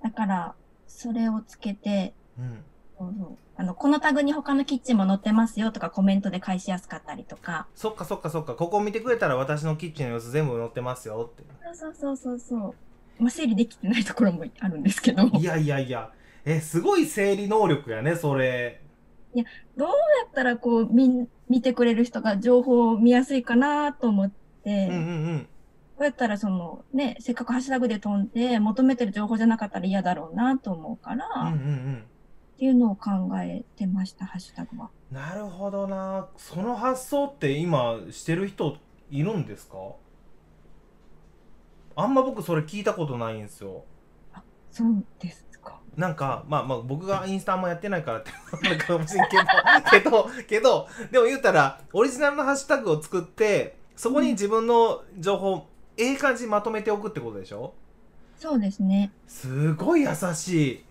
[0.00, 0.54] だから、
[0.86, 2.62] それをつけて、うん
[2.96, 7.66] そうそうあの、このタグに他のキッチンも載ってますよとかコメントで返しやすかったりとか。
[7.74, 11.42] そっかそっかそっかここ見てくれたら私のキッチンの様子全部載ってますよって
[11.74, 12.74] そうそうそうそうそ
[13.18, 13.22] う。
[13.22, 15.24] まあ、整理できてないところもあるんですけど。
[15.24, 16.12] いやいやいや
[16.44, 18.80] えすごい整理能力やねそれ
[19.76, 19.94] どうや
[20.28, 24.47] ったらこう、見、見てくれる人が情報を見やすいかなと思って、
[24.90, 25.48] うんうんうん。
[25.98, 32.04] どうやったらそのね、せっかくハッシュタグで飛んで求めてる情報じゃなかったら嫌だろうなと思うから、うんうんうっん
[32.58, 34.90] ていうのを考えてました、ハッシュタグは。
[35.10, 36.28] なるほどな。
[36.36, 38.76] その発想って今してる人
[39.10, 39.76] いるんですか？
[41.96, 43.84] あんま僕それ聞いたことないんですよ。
[44.70, 45.80] そうですか。
[45.96, 48.30] なんかまあまあ僕がインスタあんまやってないからって
[48.62, 49.44] なるかもしれんけど
[49.90, 57.74] けどけどでも言うたらオリジナルのハッシュタグを作ってそこに自分の情報ええ感じにまとめておくってことでしょ？
[58.38, 59.10] そうですね。
[59.26, 60.84] すごい優しい。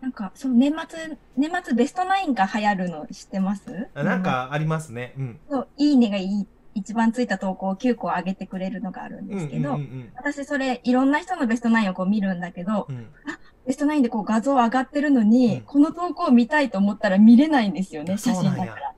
[0.00, 3.88] なんか、そう、年末、年末ベストナインが流行るの知ってます？
[3.94, 5.12] なん、かありますね。
[5.18, 5.40] うん。
[5.50, 10.10] そういいねがいい、一番ついた投稿を9個上げてくれるのがあるんうんうんですけど、うん。
[10.16, 12.96] 私それ、いろんな人のベストナインをこう見るんだけど、うん。
[12.96, 13.06] うん
[13.66, 15.60] ベストナインでこう画像上がってるのに、うん。
[15.60, 18.94] この投稿を見たいと思ったら見れないんですよね、写真だから。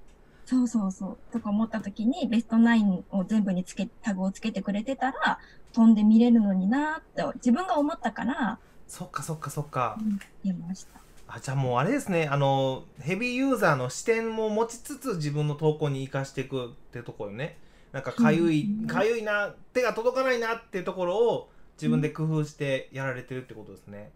[0.50, 1.32] そうそうそう。
[1.32, 5.38] とか思った時に、ベストナインを全部につけ、タグをつけてくれてたら、
[5.72, 8.58] 飛んで見れるのになーって、自分が思ったから、
[8.88, 11.00] そっかそっかそっかうん、出ました。
[11.28, 17.56] あじゃあもうあれですねあのヘビーユーザーの視点も持ちつつ自分の投稿に生かしていくってところよね
[17.92, 24.10] なんかかゆいうんかゆいな手が届かないなってところを自分で工夫してやられてるってことですね、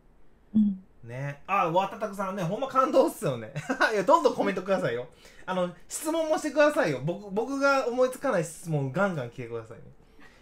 [0.56, 0.82] うん。
[1.04, 3.52] ねあわたたくさんねほんま感動っすよね
[3.92, 5.06] いやどんどんコメントくださいよ
[5.46, 9.84] あの質問もしてくださいよ僕僕が思いつかない質問ガンガン聞いてくださいね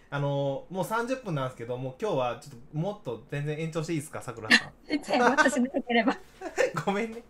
[0.09, 4.71] あのもう30分なんですけどもう今日はちょっともっと全然延長していいですかさくらさん
[5.31, 6.15] 私でよければ。
[6.85, 7.23] ごめんね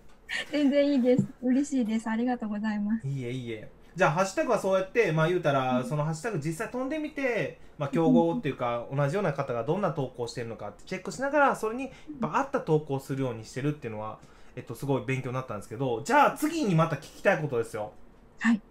[0.52, 1.26] 全然いいです。
[1.42, 2.10] 嬉しいです。
[2.10, 3.08] ありがとうございます。
[3.08, 14.18] いいえいいえじゃあハッシュタグはそうやってまあ言うたら、うんそのハッシュタグ実際飛んでみて、まあ、競合っていうか、同じような方がどんな投稿してるのかってチェックしながらそれにやっぱ合った投稿をするようにしてるっていうのは、
[14.56, 17.92] えっと、すごい勉強になったんですけどじゃあ次にまた聞きたいことですよ
[18.40, 18.62] はい。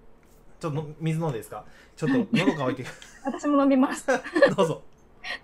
[0.61, 1.65] ちょっとの水飲んでいいですか？
[1.97, 2.85] ちょっと喉乾いて
[3.25, 4.07] 私も飲みます。
[4.57, 4.83] どうぞ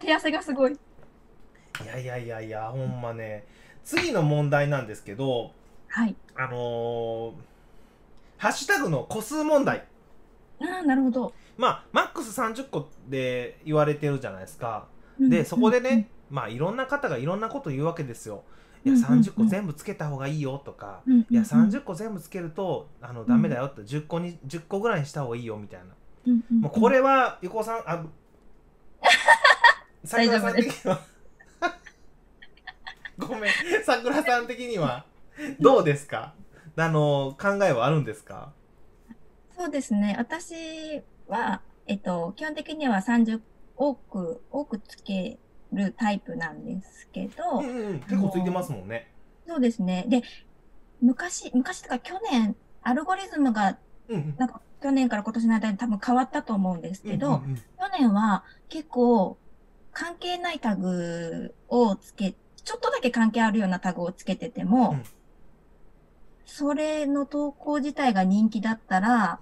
[0.01, 0.73] 手汗がすごい。
[0.73, 3.47] いやいやいやいやほんまね
[3.85, 5.53] 次の問題なんですけど
[5.89, 6.15] はい。
[6.37, 7.33] あのー
[8.39, 9.85] ハッシュタグの個数問題。
[10.61, 11.33] ああ、なるほど。
[11.57, 14.87] まあマックス30個で言われてるじゃないですか。
[15.21, 18.45] うんでそこでね、、まあいろんな方がいろんなこと言うわけですよ。
[18.85, 19.13] いやうんうん。
[19.13, 25.87] うん30個全部つけた方がいいよとか、いや30個全部つけるとあのダメだよって10個に10個ぐらいにした方がいいよみたいな。
[26.27, 26.61] うんうんうん。
[26.61, 28.05] もうこれは横尾さんあ
[30.05, 31.01] さくらさん的には。
[33.19, 33.53] ごめん。
[33.85, 35.05] さくらさん的には。
[35.61, 36.35] どうですか？
[36.81, 38.53] あの考えはあるんですか？
[39.57, 40.15] そうですね。
[40.19, 43.41] 私は、えっと、基本的には30
[43.77, 45.39] 多く、多くつけ
[45.73, 49.11] るタイプなんですけど、うんうんうん結構ついてますもんね。
[49.47, 50.05] そうですね。
[50.09, 50.23] で、
[51.01, 53.79] 昔、昔とか去年、アルゴリズムが、
[54.37, 57.43] なんか去年から今年の間に多分変わったと思うんですけど、
[57.79, 59.37] 去年は結構
[59.93, 65.05] 関係ないタグをつけ、ちょっとだけ関係あるようなタグをつけてても、うん
[66.49, 69.39] それの投稿自体が人気だったら、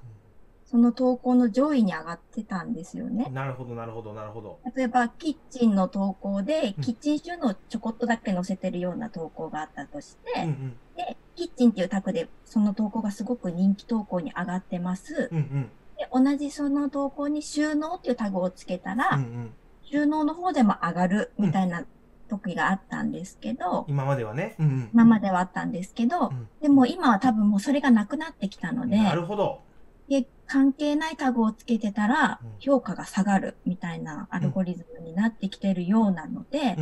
[0.67, 3.31] その投稿の上位に上がってたんですよね。
[3.33, 15.29] なるほどなるほどなるほど例えば、キッチンの投稿でうん、キッチン収納ちょこっとだけ載せてるような投稿があったとして、うんうんで、キッチンっていうタグで、その投稿がすごく人気投稿に上がってます。
[15.31, 19.55] うんうんで、同じその投稿に収納っていうタグをつけたら、うんうん
[19.89, 21.85] 収納の方でも上がるみたいな
[22.29, 24.57] 時があったんですけど、今まではね。
[24.59, 24.91] うんうん。
[24.93, 26.49] 今まではあったんですけど、うん。
[26.61, 29.61] でも今は多分もうそれがなくなってきたので、なるほど。
[30.09, 32.51] で関係ないタグをつけてたらうん。
[32.61, 36.77] 評価が下がるみたいなアルゴリズムになってきてるようなので、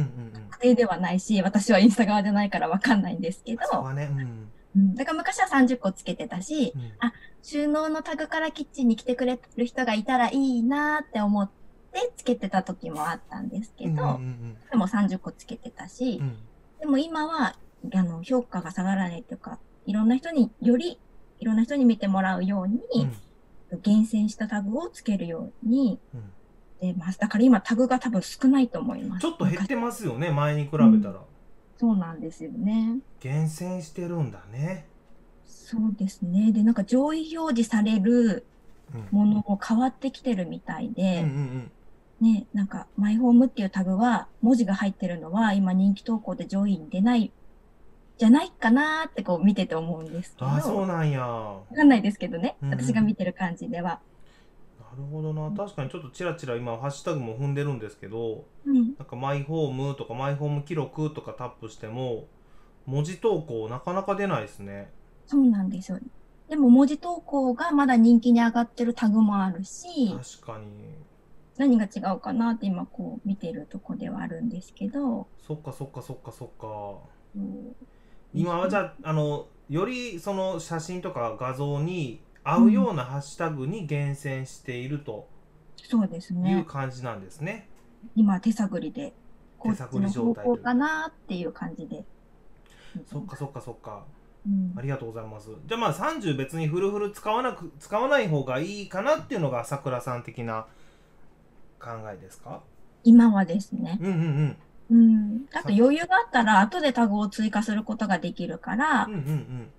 [0.50, 6.92] 確定ではないし、私はインスタ側じゃないからわかんないんですけど、だから昔は30個つけてたし、うん。
[7.42, 11.50] 収納のタグからキッチンに来てくれる人がいたらいいなって思っ
[11.94, 16.26] てつけてた時もあったんですけど、うんうんでも30個つけてたし、うん。
[16.26, 16.36] うん
[16.80, 17.56] でも今は
[17.94, 20.98] あの評価が下がらないというか、いろんな人により
[21.38, 22.78] いろんな人に見てもらうように、
[23.82, 26.30] 厳選したタグをつけるようにうん。
[26.80, 27.18] 出ます。
[27.18, 29.22] だから今タグが多分少ないと思います。
[29.22, 31.20] ちょっと減ってますよね前に比べたら。
[31.78, 32.98] そうなんですよね。
[33.20, 34.86] 厳選してるんだね。
[35.46, 36.52] そうですね。
[36.52, 38.44] で、なんか上位表示される
[38.94, 39.08] うん。
[39.10, 41.70] ものも変わってきてるみたいうんうで、ん
[42.24, 47.32] ね、なんかマイホームっていうタグは文字が入ってるのは今人気投稿で上位に出ない
[48.16, 51.18] じゃないかなーってこう見てて思うんですけど、ああそうわなんや。
[51.70, 52.72] なかんないですけどね、うん。
[52.72, 54.00] うん私が見てる感じでは。
[54.96, 55.50] るほどな。
[55.56, 62.26] 確かにちょっとチラチラ今ハッシュタグも踏んでるんですけどうん、なんかマイホームとかマイホーム記録とかタップしても
[62.86, 64.90] 文字投稿なかなか出ないですね。
[65.26, 65.98] そうなんですよ。
[66.48, 70.64] でも文字投稿がまだ人気に上がってるタグもあるし、確かに
[71.56, 76.98] 何が違うかなって今こう見てるとこではあるんですけど、そっかそっかそっかそっか
[77.36, 77.76] うん
[78.32, 85.28] 今はじゃああのよりその写真とか画像に合うようなハッシュタグに厳選していると
[85.76, 86.64] そうですいうね。
[86.66, 87.68] 感じなんですね。
[88.16, 89.12] 今手探りで、
[89.58, 92.04] こっち手探りの状態方向かなっていう感じで。
[93.06, 94.04] そっかそっかそっか
[94.46, 95.50] うんありがとうございます。
[95.66, 100.66] じゃあまあ30別にフルフル使わなく使わない方がいいかなっていうのがさくらさん的な
[101.84, 102.62] 考えですか？
[103.04, 103.98] 今はですね。
[104.00, 104.56] うんうん
[104.90, 105.46] うん。
[105.54, 109.70] あと余裕があったら後でタグを追加することができるからうんうんう、んうん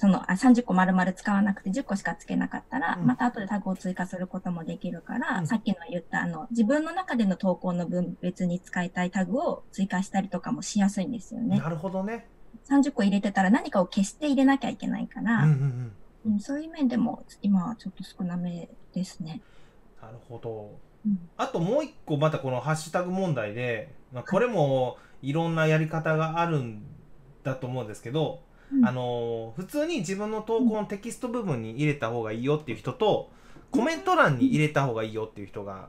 [0.00, 11.58] そのあ30個丸々使わなくて10個しかつけなかったら、うんまた後でタグを追加することもできるから、うんさっきの言ったあの自分の中での投稿の分別に使いたいタグを追加したりとかもしやすいんですよね。
[11.58, 12.28] なるほどね。
[12.70, 15.92] 30個入れてたら何かを消して入れなきゃいけないかうんら、うんうん。
[16.26, 19.40] うんそういう面でも今はちょっと少なめですね。
[20.00, 20.78] なるほど。
[21.06, 21.18] うん。
[21.36, 26.82] あともう一個またこのハッシュタグ問題で、まあ、これもいろんなやり方があるん
[27.44, 28.86] だと思うんですけど、うん。
[28.86, 33.30] あのー普通に自分の投稿のテキスト部分に入れた方がいいよっていう人と
[33.70, 35.88] コメント欄に入れた方がいいよっていう人が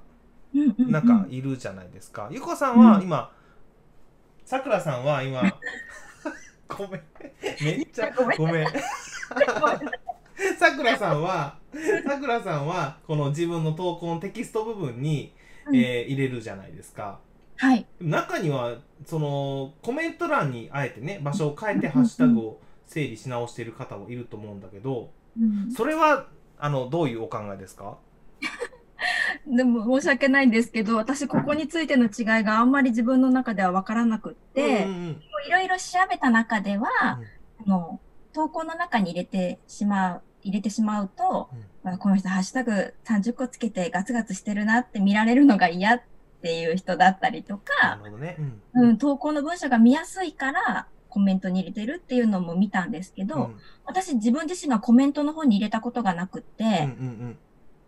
[0.78, 2.30] なんかいるじゃないですか。
[2.32, 3.04] ゆこさんはうん。
[3.04, 3.32] 今、
[4.45, 5.43] さくらさんは今
[6.67, 7.02] ごめん。
[7.62, 8.67] めっちゃごめん。
[10.58, 11.58] さくらさんは
[12.08, 15.34] さくらさんはこの自分の投稿のテキスト部分に、
[15.67, 15.75] うん。
[15.75, 17.19] えー入れるじゃないですか。
[17.58, 17.86] はい。
[18.02, 25.71] 中にはそのコメント欄にあえてね場所を変えてハッシュタグを整理し直している方もいると思うんだけどうん。
[25.71, 26.25] それは
[26.58, 27.97] あのどういうお考えですか？
[29.45, 34.88] でも申し訳ないんですけど、私ここについての違いがあんまり自分の中では分からなくって、
[35.47, 36.88] いろいろ調べた中では、
[37.67, 37.73] うん。
[37.73, 37.99] あの
[38.34, 41.65] 投稿の中に入れてしまう、入れてしまうと、うん。
[41.84, 46.02] まあ、この人ハッシュタグ30個つけてガツガツしてるなって見られるのが嫌っ
[46.41, 48.38] ていう人だったりとなかる、ほどね。
[48.73, 48.89] うん。
[48.89, 53.56] うん、投稿の文章が見やすいからコメントに入れてるっていうのも見たんですけど、うん。
[53.86, 56.73] 私自分自身がコメントの方に入れたことがなくって、うんう
[57.30, 57.38] ん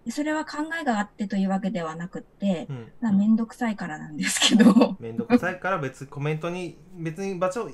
[0.10, 2.76] それは考えがあってというわけではなくって、うん。
[2.76, 2.92] うん。
[3.02, 7.70] まあめんどくさいからなんですけど、めんどくさいから別にコメントに別に場所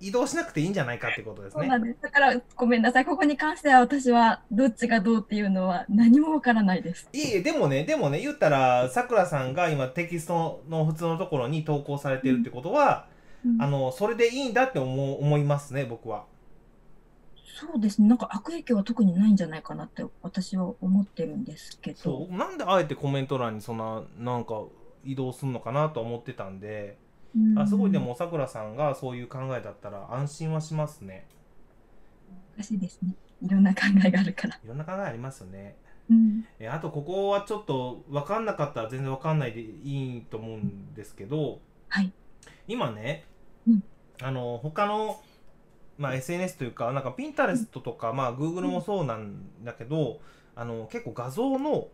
[0.00, 1.78] 移動しなくていいんじゃないかってことですねそうな。
[1.78, 1.98] んです。
[2.02, 3.04] だからごめんなさい。
[3.04, 7.08] ここに関しては私はどっちがどうっていうのは何もわからないです。
[7.12, 13.06] いえいえでもねでもね言ったらさくらさんが今テキストの普通のところに投稿されてるってことは、
[13.44, 16.26] うんあのそれでいいんだって思う思いますね僕は。
[17.62, 18.08] そうですね。
[18.08, 21.98] なんか悪影響は特にないんじゃないかなって私は思ってるんですけど。
[21.98, 24.62] そうなんであえてコメント欄にそんななんか
[25.04, 26.98] 移動するのかなと思ってたんで、
[27.36, 31.26] うんあすごいでもさくらさんがそういう考えだったら安心はしますね。
[32.56, 33.14] 難しいですね。
[33.40, 34.54] いろんな考えがあるから。
[34.62, 35.76] いろんな考えありますよね。
[36.10, 36.44] うん。
[36.58, 42.12] えあとここはちょっと分かんなかったら全然分かんないでいいと思うんですけどはい。
[42.68, 43.24] 今ね、
[43.66, 43.82] うん
[44.22, 45.20] あの他の、
[45.98, 50.20] まあ、SNS というかなんか Pinterest とか、まあ、Google もそうなんだけど
[50.54, 51.88] あの結構画像の、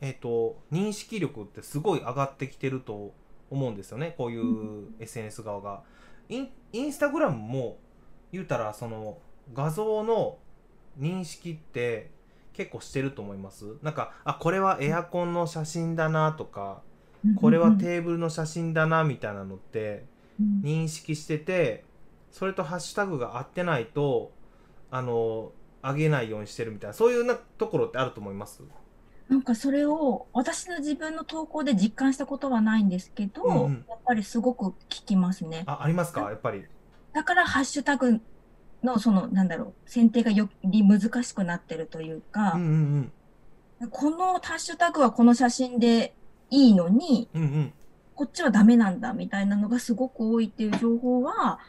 [0.00, 3.12] えー、と認識力ってすごい上がってきてると
[3.50, 4.14] 思うんですよね。
[4.16, 5.82] こういう SNS 側が。
[6.28, 7.78] インインスタグラムも
[8.32, 9.18] 言うたらその
[9.54, 10.38] 画像の
[10.98, 12.10] 認識って
[12.52, 13.64] 結構してると思います？
[13.82, 16.82] なんかあこれはエアコンの写真だなとか
[17.40, 20.04] これはテーブルの写真だなみたいなのって
[20.40, 20.60] うん。
[20.62, 21.84] 認識してて
[22.30, 24.32] それとハッシュタグが合ってないと
[24.90, 28.62] あの上げないようにしてるみたいなそういうなところってあると思います？
[29.28, 33.84] なんかそれを私の自分の投稿で実感したことはないんですけど、うんうん。
[33.88, 35.64] やっぱりすごく聞きますね。
[35.66, 36.22] あありますか？
[36.22, 36.64] やっぱり。
[37.12, 38.20] だからハッシュタグ
[38.82, 42.62] のそのなんだろう選定がより難しくなってるというか、うん
[43.80, 46.14] うんこのハッシュタグはこの写真で
[46.50, 47.72] いいのにうんうんうん。
[48.14, 51.60] こっちはダメなんだみたいなのがすごく多いっていう情報は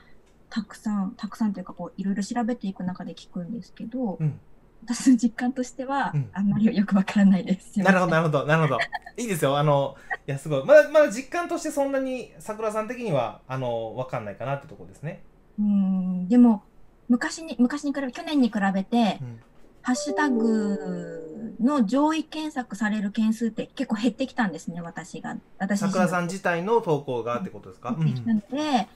[0.50, 4.40] たくさんたくさんというかこういろいろ調べていく中で聞くんですけど、うん
[4.84, 6.30] 私の実感としては、うん。
[6.34, 7.80] あんまりよくわからないです。
[7.80, 8.80] なるほどなるほどなるほど。
[9.18, 9.58] いいですよ。
[9.58, 9.96] あの
[10.28, 10.66] いやすごい。
[10.66, 15.22] まだまだ実感としてそんなに桜さん的にはあの分かんないかなってとこですね、
[15.60, 16.28] うん。
[16.28, 16.64] でも
[17.08, 19.40] 昔に昔に比べ去年に比べて、うん。
[19.82, 25.38] ハッシュタグの上位検索される件数って結構減ってきたんですね、私が。
[25.58, 28.14] 私桜さんん自体の投稿がってことですか、うん。
[28.40, 28.88] で、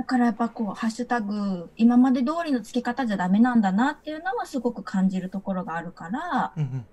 [0.00, 6.86] だからやっぱこう、ハッシュタグ、今まで通りの付け方じゃダメなんだなっていうのはすごく感じるところがあるから、うんうん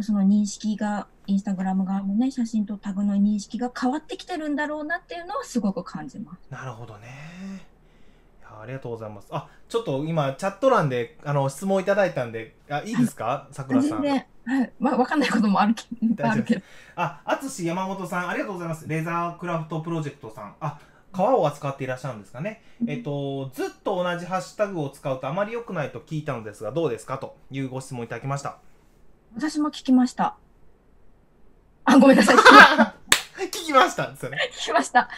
[0.00, 6.40] その認識が、インスタグラム側もね、写真とタグの認識が変わってきてるんだろうなっていうのはすごく感じます。
[6.50, 7.64] なるほどね
[8.50, 13.48] ありがとうございますあちょっと今チャット欄であの質問いただいたんであいいですか？
[13.52, 14.72] 桜さん全然、はい。
[14.78, 16.24] まあ、わかんないこともあるけど、
[16.96, 17.20] あ。
[17.24, 18.88] あ、淳山本さん、ありがとうございます。
[18.88, 20.54] レーザークラフトプロジェクトさん。
[20.60, 20.78] あ、
[21.14, 22.62] 革を扱っていらっしゃるんですかね。
[22.88, 27.18] えっと、ずっと同じハッシュタグを使うとあまり良くないと聞いたのですが、どうですか？
[27.18, 28.58] というご質問いただきました。
[29.36, 30.36] 私も聞きました。
[31.84, 32.36] あ、ごめんなさい。
[32.42, 32.94] 聞きました
[33.44, 34.38] 聞きましたですよね。
[34.54, 35.08] 聞きました。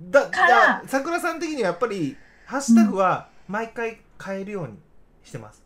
[0.00, 4.78] だ、からじゃあ桜さん的にはやっぱり、ハッシュタグは毎回変えるように
[5.24, 5.62] してます。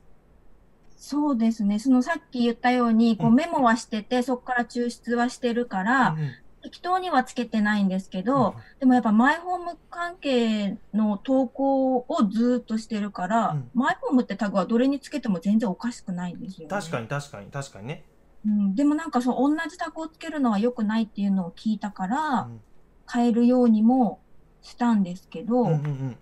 [0.97, 1.79] そうですね。
[1.79, 6.31] そのさっき言ったように、こううんメモはしてて、そこから抽出はしてるから、うんうん
[6.67, 13.71] 適当にはつけてないんですけど、でもやっぱマイホーム関係の投稿をずっとしてるから、うん。
[13.73, 16.69] マイホームってタグはどれにつけても全然おかしくないんですよ、ね。
[16.69, 18.05] 確かに確かに確かにね。
[18.45, 22.61] うん、でもなんかそう、同じタグをつけるのは良くないっていうのを聞いたから、うん。
[23.09, 24.21] 変えるようにも
[24.61, 26.17] したんですけど、うんうんうん。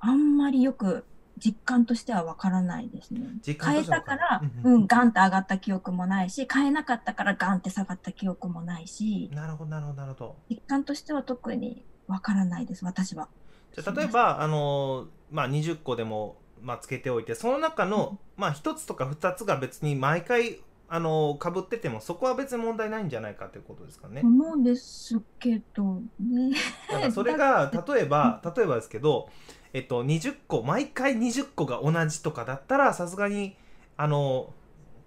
[0.00, 1.06] あんまりよく
[1.38, 3.20] 実感としてはわからないですね。
[3.44, 10.36] 変えたから、うんうんうん、ガンって上がった記憶もないし、変えなかったからガンって下がった記憶もないし、なるほどなるほどなるほど。
[10.50, 13.28] 実感としては特にわからないです、私は。
[13.74, 20.58] じゃあ例えば、あのーまあ、20個でも、まあ、つけておいてその中の、まあ、1つとか2つが別に毎回、
[20.88, 24.22] あのー、かぶっててもそこは別に問題ないんじゃないかということですかね。
[24.24, 26.56] 思うんですけどね。
[26.90, 29.28] だからそれが 例えば例えばですけど、
[29.72, 33.56] えっと、20個毎回20個が同じとかだったらさすがに
[33.96, 34.58] あのー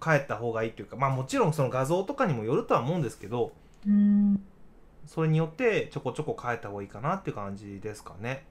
[0.02, 3.52] 帰った方がいいというかまあもちろんその画像とかにもよるとは思うんですけど
[3.86, 4.42] うん、
[5.06, 8.46] それによってちょこちょこ変えた方がいいかなっていう感じですかね。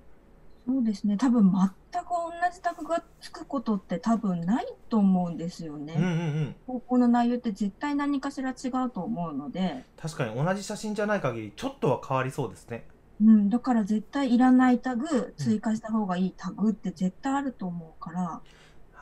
[0.68, 1.18] そうですね。
[1.18, 5.96] 多分全く同じタグがつくことって多分ないと思うんですよね。
[5.98, 12.86] うんうんうん投稿の内容って絶対何かしら違うと思うので、確かに同じ写真じゃない限りちょっとは変わりそうですね。
[13.24, 18.42] うん、だから絶対いらないタグ、追加した方がいいタグって絶対あると思うから、なる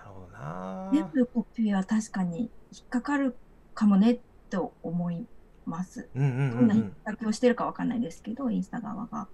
[0.10, 0.90] ほどな。
[0.94, 3.36] 全部コピーは確かに引っかかる
[3.74, 5.26] かもねと思い
[5.66, 6.10] ます。
[6.14, 9.28] どうんな引っ掛けをしてるかわかんないですけど、インスタ側が。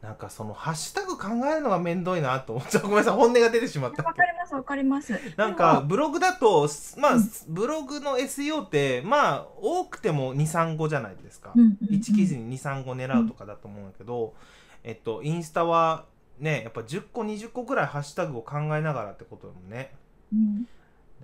[0.00, 4.02] なんかそのハッシュタグ考えるのがめんどいなと思ってごめんなさい本音が出てしまった。
[4.02, 5.20] わかります、わかります。
[5.36, 7.22] なんかブログだとまあうん。
[7.48, 11.94] ブログの SEO ってまあ多くても23個じゃないですか、うんうんうん。
[11.94, 14.34] 1記事に23個狙うとかだと思うんだけど、
[14.82, 16.06] えっとインスタは
[16.38, 19.92] ねやっぱ10個20個ぐらいハッシュタグを考えながらってことだもんね。
[20.32, 20.62] うん。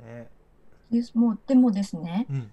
[0.04, 0.28] ね。
[0.90, 1.16] です。
[1.16, 2.50] もうでもですね、うん。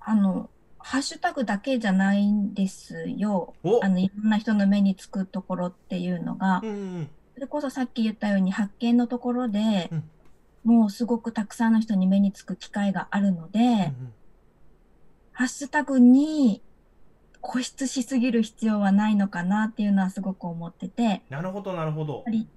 [0.00, 3.54] あの、ハッシュタグだけじゃないんですよ。
[3.62, 3.80] お。
[3.82, 10.10] あの、いろんな人の目につくところっていうのが、うんうんそれこそさっき言ったように発見のところで、うん。
[10.64, 14.12] もうすごくたくさんの人に目につく機会があるので、うんうん。
[15.30, 16.60] ハッシュタグに
[17.40, 22.24] 固執しすぎる必要はないのかなっていうのはすごく思ってて、なるほどなるほど。
[22.28, 22.48] い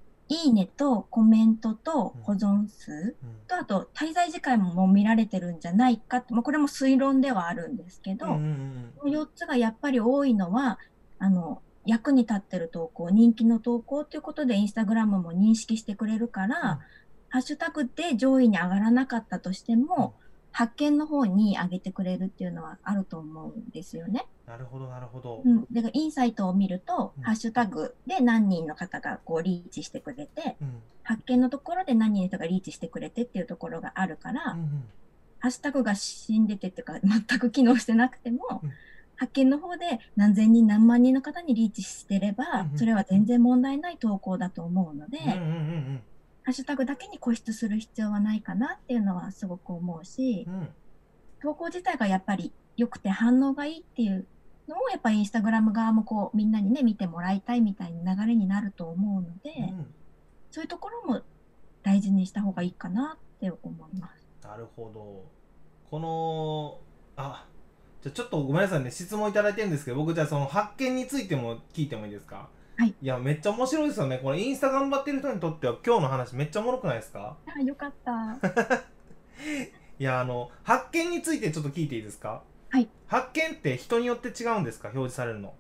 [0.48, 3.46] いねとコメントと保存数うん。
[3.48, 10.80] と、あと滞在時間も見られてるんじゃないかって、まあ、これも推論ではあるんですけど、この4つがやっぱり多いのは、
[11.20, 16.80] あの、役に立ってる投稿、人気の投稿ということで、インスタグラムも認識してくれるから、うん。
[17.30, 20.16] ハッシュタグで上位に上がらなかったとしても、
[20.52, 24.28] 発見の方に上げてくれるっていうのはあると思うんですよね。
[24.46, 27.24] なるほどなるほど、うん、だからインサイトを見ると、うん。
[27.24, 30.82] ハッシュタグで何人の方がこうリーチしてくれて、うん。
[31.04, 34.84] 発見のところで何人の人がリーチしてくれてっていうところがあるから、うんうん。
[35.40, 38.72] ハッシュタグが死んでてっていうか全く機能してなくても、うん
[39.22, 50.48] 発見の方で何千人何万人の方にリーチしてれば、それは全然問題ない投稿だと思うので、ハッシュタグだけに固執する必要はないかなっていうのはすごく思うし、
[51.40, 54.26] 投稿自体がやっぱり良くて反応がいいっていう
[54.68, 59.94] のもやっぱりインスタグラム側もこうみんなにね見てもらいたいみたいな流れになると思うので、うん。
[60.50, 61.22] そういうところも
[61.84, 64.28] 大事にした方がいいかなって思います。
[64.42, 65.26] なるほど。
[65.92, 66.80] この
[67.18, 67.46] あ
[68.02, 72.48] じゃあちょっとごめんなさいね質問いただいてるんですけど僕じゃあその発見についても聞いてもいいですか？
[72.78, 72.96] はい。
[73.00, 74.20] いやめっちゃ面白いですよね。
[74.24, 77.38] これインスタ頑張ってる人にとっては今日の話めっちゃおもろくないですか？
[77.46, 78.12] あよかった。
[80.00, 82.42] いやあの発見についてちょっと聞いていいですか？
[82.70, 82.90] はい。
[83.08, 84.88] 発見って人によって違うんですか？
[84.90, 85.54] 表示されるの。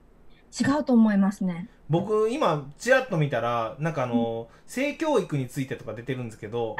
[0.60, 1.70] 違うと思いますね。
[1.90, 6.76] 僕今ちらっと見たらなんかあの、性教育についてとか出てるんですけど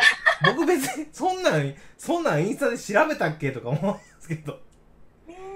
[0.46, 3.52] 僕別にそんなんそんなんインスタで調べたっけ？
[3.52, 4.54] とか思うんですけど。
[4.54, 4.71] えー、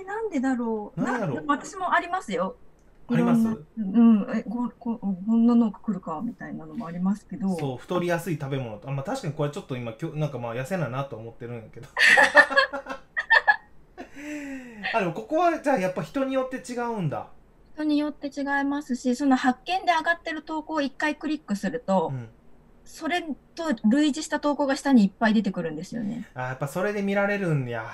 [0.06, 1.02] なんでだろう。
[1.02, 2.56] なんだろう私もありますよ。
[3.08, 3.42] あります？
[3.78, 7.56] うん、えこここんなのが来るかみたいなのもありますけど。
[7.56, 11.88] そう太りやすい食べ物とあ、まあ、確かにこれちょっと今きょなんかまあ痩せななと思ってるんやけど
[14.96, 17.28] あでもここはじゃあやっぱ人によって違うんだ、
[17.76, 22.30] 人によって違いますし、その発見で上がってる投稿を一回クリックすると、うん、
[22.86, 26.28] それと類似した投稿が下にいっぱい出てくるんですよね。
[26.34, 27.86] あやっぱそれで見られるんや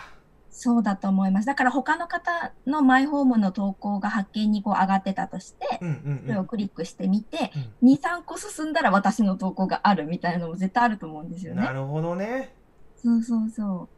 [0.52, 1.46] そうだと思います。
[1.46, 7.90] だから他の方のマイホームの投稿が発見にこう上がってたとして、うんうんそれをクリックしてみて、うん。
[7.94, 11.62] 2、3個進んだら私の投稿があるみたいなのも絶対あると思うんですよね。
[11.62, 11.72] な。
[11.72, 12.54] るほどね。
[12.98, 13.90] そうそうそ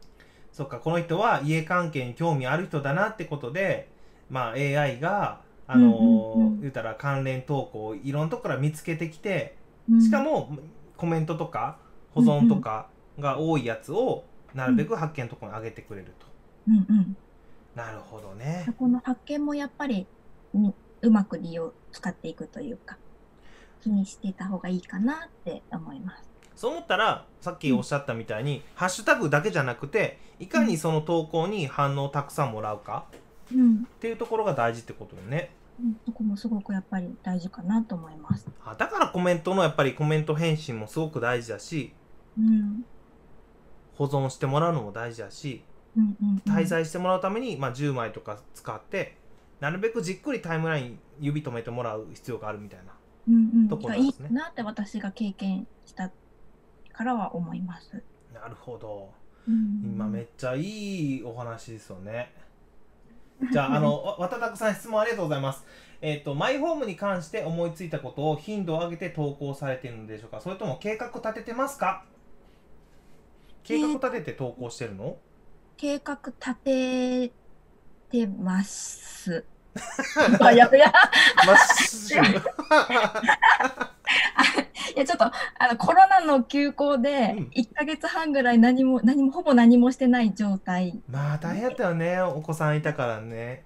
[0.53, 3.89] そっかこの人は家関係に興味ある人だなってことで、
[4.29, 6.61] まあ、AI があのーうんうんうん。
[6.61, 9.55] 言うたら関連投稿をいろんなとこから見つけてきて
[9.91, 9.99] う。
[9.99, 10.55] しかも
[10.97, 11.77] コメントとか
[12.11, 12.87] 保存とか
[13.19, 14.23] が多いやつを
[14.53, 16.27] なるべく発見のところに上げてくれると、
[16.67, 17.17] うんうん。
[17.75, 20.05] なるほどねこの発見もやっぱり、
[20.53, 22.97] うんうまく利用、使っていくというか、
[23.81, 26.29] 気にしていた方がいいかなって思います。
[26.55, 33.05] そう思ったらさっきおっしゃったみたいに、ハッシュタグだけじゃなくていかにその投稿に反応をたくさんもらうか
[33.53, 33.75] うん。
[33.79, 38.47] っていうところが大事ってことよねうんそこもすごくやっぱり大事かなと思います。
[38.63, 41.93] あだからコメントのやっぱりコメント返信もすごく大事だし
[42.37, 42.85] うん。
[43.95, 45.72] 保存してもらうのも大事だしうんうん、うん。
[46.45, 49.15] 滞在してもらうために、まあ、10枚とか使って
[49.59, 52.93] なるべくじっくりタイムライン指止めてもらう必要があるみたいな
[53.27, 54.01] うんところうん。
[54.01, 54.29] いいなんですね。
[54.31, 56.11] なって私が経験した
[56.91, 58.03] からは思います。
[58.33, 59.11] なるほど。
[59.47, 62.33] うん今めっちゃいいお話ですよね。
[63.51, 65.65] じゃああの わ渡拓さん質問ありがとうございます。
[66.01, 70.41] えっ、とマイホームに関して思いついたことを頻度を上げて投稿されているのでしょうか？
[70.41, 72.03] それとも計画立ててますか？
[73.63, 75.17] 計画立てて投稿してるの？
[75.77, 77.31] 計画立て
[78.11, 79.43] てます。
[80.39, 80.91] あやべや。
[81.45, 82.23] マッシュ
[84.95, 85.31] いやちょっとあ
[85.71, 87.43] のコロナの休校でうん。
[87.55, 91.01] 1ヶ月半ぐらい何も何もほぼ何もしてない状態。
[91.09, 93.63] まあ大変だったよねお子さんいたからね。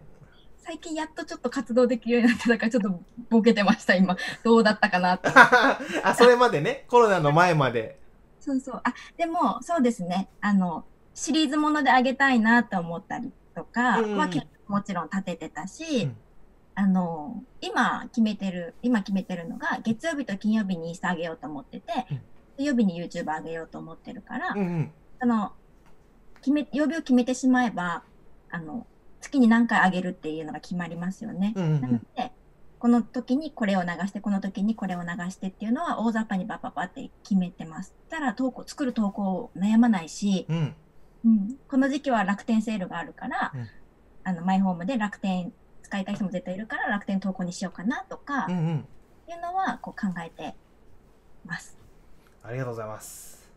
[0.59, 4.17] 最近やっとちょっと活動できるようになってだからちょっとボケてました今。
[4.43, 5.29] どうだったかなって。
[6.03, 7.99] あそれまでねコロナの前まで。
[8.39, 8.81] そうそう。
[8.83, 10.29] あでもそうですね。
[10.39, 10.85] あの
[11.17, 14.17] シリーズものであげたいなと思ったりとかうん。
[14.17, 16.15] は、結構もちろん立ててたし、うん。
[16.75, 22.21] あの今決めてる今決めてるのが月曜日と金曜日にインスタあげようと思ってて、うん。
[22.57, 24.91] 水曜日に YouTube あげようと思ってるから、うんうん。
[25.19, 25.53] あの
[26.41, 28.03] 決め曜日を決めてしまえば
[28.51, 28.85] あの
[29.19, 31.53] 月に何回あげるっていうのが決まりますよね。
[31.55, 32.31] うんうんなので
[32.77, 37.95] この時にこれを流してこの時にこれを流してっていうのは大雑把にバッバッバって決めてます。
[38.07, 40.75] たら投稿作る投稿悩まないし、うん
[41.27, 43.67] うん、この時期は楽天セールがあるから、うん。
[44.23, 45.53] あのマイホームで楽天
[45.83, 48.85] 使いたい人も絶対いるから楽天投稿にしようかなとか、うんうん。
[49.29, 50.55] いうのはこう考えて
[51.45, 51.77] ます。
[52.43, 53.49] ありがとうございます。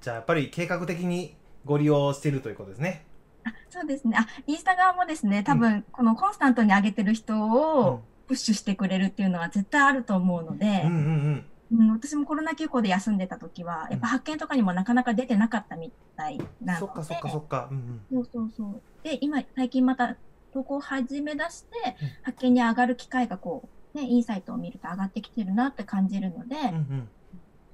[0.00, 3.04] じゃあやっぱり計画的にご利用しているということですね。
[3.44, 4.16] あそうですね。
[4.18, 10.98] あ、インスタ側もですね、多分、このコンスタントに上げてる人をプッシュしてくれるっていうのは絶対あると思うのでうん、うんう
[11.30, 11.44] ん
[11.78, 17.68] うん、私もコロナ休校で休んでた時は、やっぱ発見とかにもなかなか出てなかったみたいなので、そっかそっかそっか。
[17.70, 18.24] うんうん。
[18.24, 18.82] そうそうそう。
[19.02, 20.16] で、今、最近また
[20.52, 27.08] 投稿を始め出してうん、発見に上がる機会がこう、ね、インサイトを見ると上がってきてるなって感じるので、うんうん。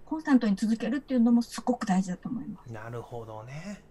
[0.07, 2.73] コンスタントに続けるっていうのもすごく大事だと思います。
[2.73, 3.83] なるほどね。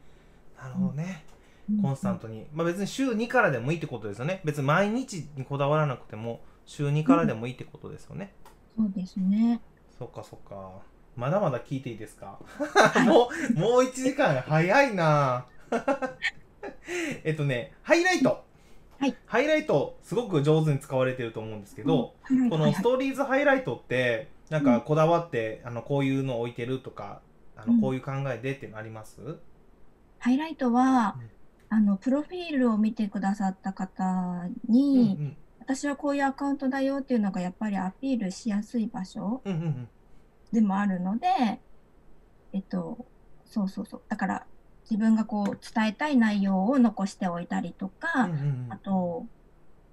[0.61, 1.23] なるほどね、
[1.69, 1.81] うん。
[1.81, 2.45] コンスタントに。
[2.53, 4.41] まあ別に週2からでもいいってことですよね。
[4.43, 8.33] 別に毎日にこだわらなくても週2からでもいいってことですよね、
[8.77, 9.61] そうですね。
[9.99, 10.71] そっかそっか。
[11.15, 12.39] まだまだ聞いていいですか？
[13.05, 15.45] もうもう1時間早いな。
[17.23, 18.43] えっとねハイライト。
[18.99, 19.15] はい。
[19.25, 22.15] ハイライトすごく上手に使われてると思うんですけど、
[22.49, 27.21] このストーリーズハイライトってなんかこだわって、あのこういうの置いてるとか
[27.55, 27.75] あうん。
[27.77, 29.37] のこういう考えでっていうのあります、
[30.19, 31.15] ハイライトは
[31.71, 35.37] うん、あの、プロフィールを見てくださった方うんに、
[35.69, 39.43] 私はこういうアカウントだよっていうのがやっぱりアピールしやすい場所
[40.51, 41.27] でもあるので、
[42.53, 43.05] えっと、
[43.45, 44.01] そうそうそう。
[44.09, 44.45] だから、
[44.89, 49.27] 自分がこう伝えたい内容を残しておいたりとうんか、うんうんあと、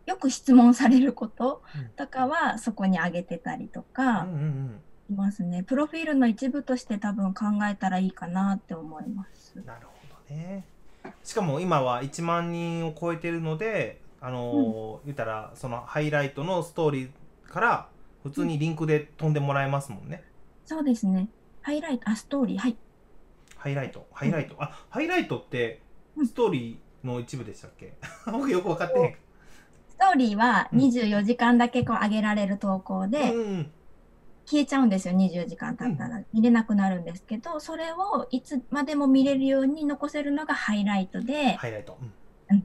[0.07, 5.62] よく質問されることうんとかはそこに上げてたりとうんかうんうんいますね。
[5.62, 9.62] プロフィールの一部として多分考えたらいいかなって思います。
[9.66, 9.93] なるほ
[10.31, 10.64] どね
[11.22, 17.89] しかも今は1万人を超えてるのであのー言ったらそのハイライトのストーリーから
[18.24, 20.24] 普通にリンクで飛んでもらえますもんね、
[20.64, 21.29] そうですね。
[21.62, 22.77] ハイライト、あ、ストーリー、はい。
[23.57, 24.07] ハイライト。
[24.12, 25.81] ハイライト、あハイライトって
[26.16, 26.27] うん。
[26.27, 27.95] ストーリーの一部でしたっけ？
[28.33, 29.14] 僕よく分かってへん
[29.91, 30.79] ストーリーはうん。
[30.81, 33.70] 24時間だけこう上げられる投稿で、うんうん
[34.49, 36.22] 消えちゃうんですよ、24時間経ったら。
[36.33, 42.12] 見れなくなるんですけど、それをいつまでも見れるように残せるのがハイライトで、ハイライト、うんうん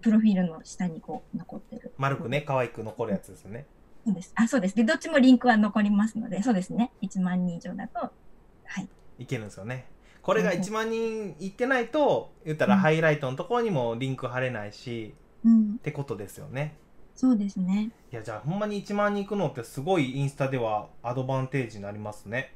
[0.01, 1.93] プロフィールの下にこう残ってる。
[1.97, 3.65] 丸くね可愛く残るやつですよね
[4.05, 4.31] そうです。
[4.35, 4.75] あ、そうです。
[4.75, 6.91] で、どっちもリンクは残りますので、そうですね。
[7.01, 8.89] 1万人以上だと、はい。
[9.21, 9.85] いけるんですよね
[10.21, 15.13] これがうん1万人いってないと言ったらうんハイライトのところにもリンク貼れないし
[15.43, 16.77] うんっ、てことですよね
[17.15, 17.91] そうですね。
[18.11, 22.55] いやじゃあほんまに1万人いくのってすごいインスタではアドバンテージになりますね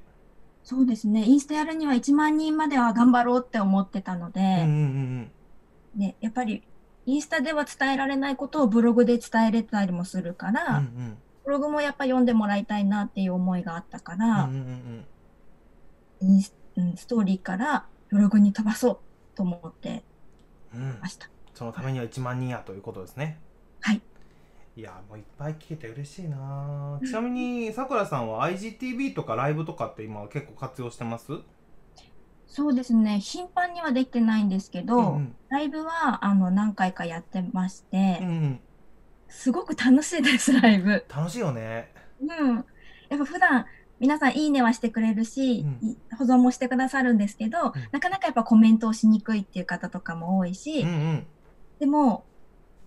[0.63, 1.23] そうですね。
[1.23, 5.31] インスタやるには1万人までは頑張ろうって思ってたので、うんうんうん
[5.95, 6.63] ね、やっぱり
[7.05, 11.17] インスタでは伝えられないことをブログで伝えれたりもするから、うんうん。
[11.43, 15.05] ブログもやっぱ読んでもらいたいなっていう思いがあったかうんら、うんうん。
[16.21, 18.97] インスうんストーリーからブログに飛ばそう
[19.35, 20.03] と思って
[20.73, 20.81] うん。
[20.81, 21.29] うんました。
[21.53, 23.39] そのためには1万人やということですね。
[23.81, 24.01] はい。
[24.77, 26.99] いやもういっぱい聞けて嬉しいな。
[27.05, 31.31] ちなみにさくらさんは IGTV とかライブとかって今結構活用してます？
[32.47, 33.19] そうですね。
[33.19, 35.35] 頻繁にはできてないんですけど、うんうん。
[35.49, 38.59] ライブはあの何回かやってまして、うんうん。
[39.27, 41.05] すごく楽しいです、ライブ。
[41.13, 41.91] 楽しいよね。
[42.21, 42.55] うん。
[43.09, 43.65] やっぱ普段
[43.99, 45.89] 皆さんいいねはしてくれるし、うん。
[45.89, 47.73] い保存もしてくださるんですけど、うん。
[47.91, 51.27] なかなかやっぱコメントをしにくいっていう方とかも多いし、うんうん。
[51.79, 52.25] でも、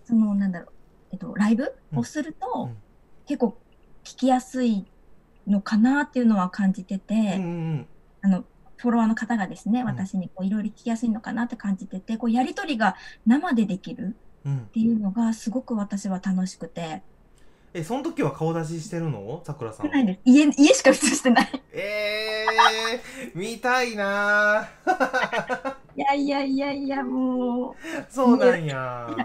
[0.05, 0.69] その、なんだろう、
[1.11, 2.77] えっと、ライブをすると、うん。
[3.25, 3.57] 結構
[4.03, 4.85] 聞きやすい
[5.47, 7.87] のかなっていうのは感じてて、うんうん。
[8.21, 8.43] あの、
[8.79, 9.85] フォロワーの方がですね、ん。
[9.85, 12.95] 私にこういろいろ聞きやすいのかなって感じてて、こうやりとりが
[13.27, 14.15] 生でできる
[14.45, 14.57] うん。
[14.59, 17.03] っていうのがすごく私は楽しくて、
[17.73, 19.43] えその時は顔出ししてるの？
[19.45, 20.19] さくらさんないです。
[20.25, 21.63] 家、家しか映してない。
[21.71, 25.75] えー、見たいなー。
[25.95, 27.75] いやいやいやいや、も
[28.09, 29.07] そうなんや。
[29.11, 29.15] う、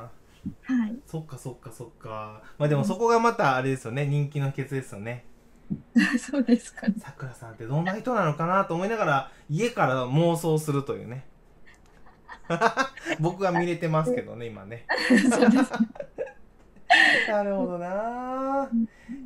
[0.73, 0.99] はい。
[1.07, 2.43] そっかそっかそっか。
[2.59, 4.07] まあでもそこがまたあれですよね。
[4.07, 5.25] 人気の秘訣ですよね
[6.19, 6.95] そうですかね。
[6.99, 11.27] さくらさんってどんな人なのかなと思いながら家から妄想するというね。
[13.21, 14.87] 僕は見れてますけどね今ね。
[15.31, 15.73] そうです
[17.29, 18.69] なるほどな。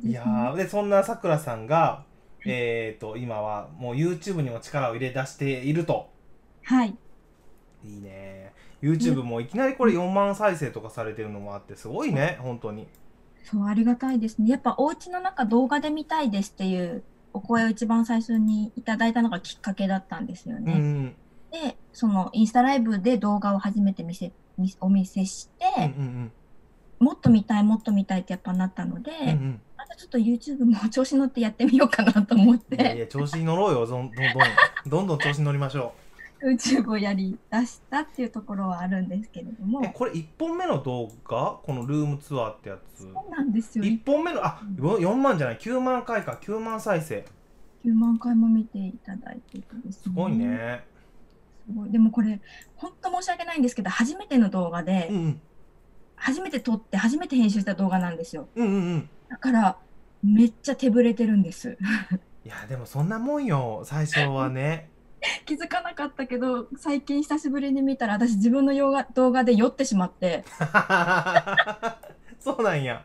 [0.03, 2.05] ーいやーでそんなさくらさんが
[2.45, 6.09] えー、と今はもう YouTube にも力を入れ出していると。
[6.63, 6.95] はい。
[7.83, 8.53] いいね。
[8.81, 12.87] YouTube もいきなりこれ4万再生とかされてるのもあってすごいね本当に
[13.43, 14.49] そう、ありがたいですね。
[14.49, 20.73] やっぱお家の中動画で見たいですっていうお声を一番最初にいただいたのがきっかけだったんですようんうね。
[20.73, 21.15] ん。
[21.51, 26.31] で、そのインスタライブで動画を初めて見せ、見お見せして、うんうん
[26.99, 29.61] もっと見たい、もっと見たいってやっぱなったので、うんうん。
[29.77, 34.43] またちょっと YouTube も調子乗ってやってみようかなと思っいやいて、や調子に乗ろうよどんどんどん。
[34.85, 35.93] どんどん調子に乗りましょ
[36.41, 39.81] YouTube をやり出したっていうところはあるんですけれども。
[39.91, 41.59] これ1本目の動画？
[41.63, 43.03] このルームツアーってやつ。
[43.03, 43.83] そうなんですよ。
[43.83, 44.45] 1本目の？
[44.45, 46.39] あ4万じゃない？9万回か。
[46.41, 47.25] 9万再生。
[47.85, 50.01] 9万回も見ていただいててですね。
[50.03, 50.83] すごいね。
[51.65, 51.91] すごい。
[51.91, 52.39] でもこれ、
[52.75, 55.41] 本当申し訳ないんですけど、初めての動画で、うんうん。
[56.15, 58.47] 初めて撮って、初めて編集した動画なんですよ。
[58.55, 59.09] うんうんうん。
[59.29, 59.77] だから、
[60.21, 61.77] めっちゃ手ぶれてるんです。
[62.45, 63.83] いやでもそんなもんよ。
[63.85, 64.89] 最初はね
[65.45, 70.43] 気づかなかったけど、最近久しぶりに見たら、私自分の動画動画で酔ってしまって、
[72.39, 73.03] そうなんや。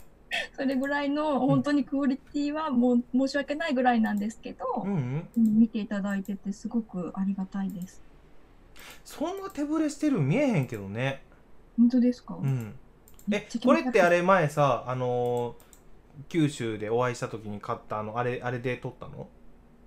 [0.56, 5.28] それぐらいの本当にクオリティはもう申し訳ないぐらいなんですけどうん、うん。
[5.36, 8.02] うん見ていただいててすごくありがたいです。
[9.04, 11.22] そんな手ぶれしてる見えへんけどね。
[11.76, 12.74] 本当ですか、うん。
[13.30, 15.64] えこれってあれ前さあのー
[16.28, 19.28] 九州でお会いした時に買ったあのあれあれで撮ったの？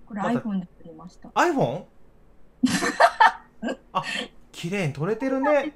[0.06, 1.28] これ iPhone で撮りました。
[1.30, 1.84] iPhone?
[3.92, 4.02] あ
[4.52, 5.74] 綺麗に撮れてるね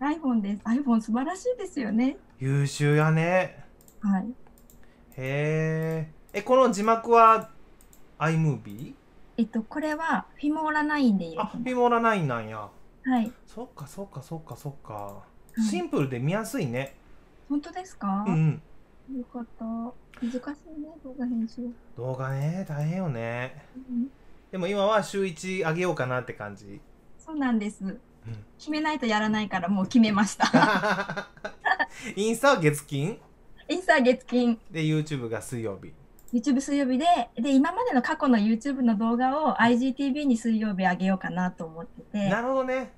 [0.00, 0.62] iPhone です。
[0.64, 2.16] iPhone 素晴らしいですよね。
[2.38, 3.64] 優秀やね
[4.00, 4.26] はい。
[5.16, 7.50] へええこの字幕は
[8.18, 8.94] iMovie?
[9.36, 11.46] えっと、これはフィモーラ9で入れてあ。
[11.46, 12.68] フィモラ9なんや
[13.04, 13.32] はい。
[13.46, 15.22] そっかそっかそっかそっか、
[15.58, 16.94] いシンプルで見やすいね
[17.48, 18.62] 本当ですか、うんうん
[19.18, 19.64] よかった。
[19.64, 21.62] 難しいね、動画編集。
[21.96, 24.08] 動画ね大変よねうん
[24.54, 26.80] でも今は週1上げようかなって感じ。
[27.18, 27.98] そうなんです。
[28.56, 31.26] 決めないとやらないからもう決めました。
[32.14, 33.18] インスタは月金？
[33.68, 35.92] インスタ月金、で YouTube が水曜日。
[36.32, 42.92] YouTube 水曜日で、で、今までの過去の YouTube の動画を IGTV に水曜日上げようかなと思ってて、なるほどね。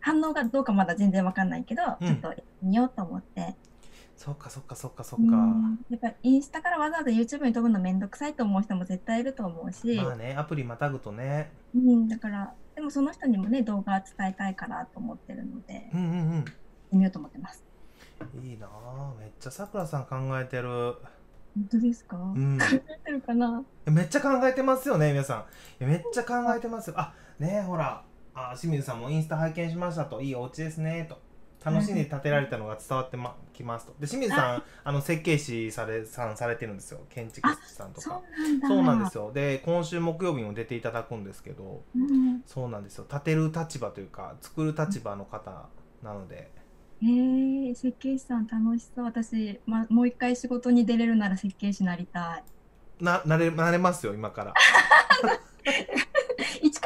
[0.00, 2.08] 反応がどうかまだ全然わかんないけど、うん。
[2.08, 3.54] ちょっとやってみようと思って。
[4.18, 5.78] そっかそっかそっかそっか、うん。
[5.90, 11.52] やっぱインスタからわざわざ YouTube に飛ぶのめんどくさいと思う人も絶対いると思うし、まあねアプリまたぐとね。
[11.72, 16.34] うん、だから、でもその人にもね、動画伝えたいからと思ってるので、うんうんうん。
[16.34, 16.52] やって
[16.96, 17.64] みようと思ってます。
[18.42, 19.14] いいなあ。
[19.20, 20.96] めっちゃさくらさん考えてる。
[21.54, 22.58] 本当ですか、うん。
[22.58, 23.62] 考えてるかな？
[23.86, 25.46] めっちゃ考えてますよね皆さ
[25.80, 25.84] ん。
[25.84, 26.94] めっちゃ考えてますよ。
[26.98, 28.02] あねえほら。
[28.34, 30.20] あ清水さんもインスタ拝見しましたと。
[30.20, 31.20] いいお家ですねと
[31.64, 38.22] 楽しんで建てられたのが伝わってまきますとで清水さんあの設計士されさんされてるんですよ建築士さんとか。
[38.66, 39.24] そうなんですよ。
[39.26, 45.68] よで今週木曜日にも出ていただくんですけどうん、そうなんですよ建てる立場というか作る立場の方
[46.02, 46.50] なので
[47.00, 49.04] えー、設計士さん楽しそう。
[49.04, 52.44] 私、ま、もう一回仕事に出れるなら設計士なりたい。
[53.00, 54.54] ななれなれますよ今から
[55.22, 55.38] 一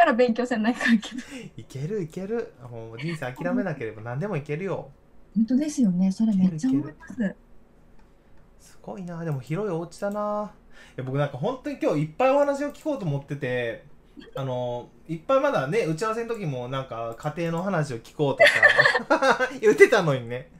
[0.02, 1.20] から勉強せないかんけど。
[1.56, 2.52] いけるいける。
[2.70, 4.90] もう人生諦めなければ何でもいけるよ。
[5.34, 6.10] 本当ですよね。
[6.10, 7.34] それめっちゃ思います。
[8.58, 9.24] すごいな。
[9.24, 10.52] でも広いお家だな。
[10.96, 13.84] いや僕なんか本当に今日いっぱいお話を聞こうと思ってて
[14.34, 18.42] あのいっぱいまだね打ち合わせの時もなんか家庭の話を聞こうと
[19.08, 20.50] か 言ってたのにね。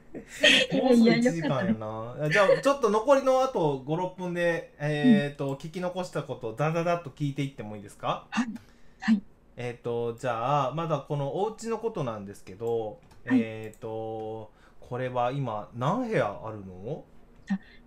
[0.71, 2.29] もうすぐ1時間やな。
[2.29, 8.27] じゃあちょっと残りのあと56分でえっ、と、聞き残したことをダダダッと聞いていってもいいですか？
[8.29, 9.23] はい。
[9.57, 13.39] えっ、とじゃあまだこのお家のことなんですけど、はい。
[13.41, 17.03] えっ、とこれは今何部屋あるの？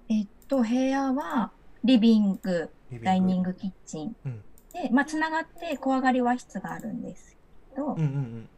[0.08, 1.50] えっと、部屋は
[1.84, 3.04] リビング、ング。
[3.04, 4.16] ダイニング、キッチン。
[4.24, 4.42] うん。
[4.72, 7.36] で、まあ、つながって小上がり和室があるんです
[7.70, 8.48] けど、うんうん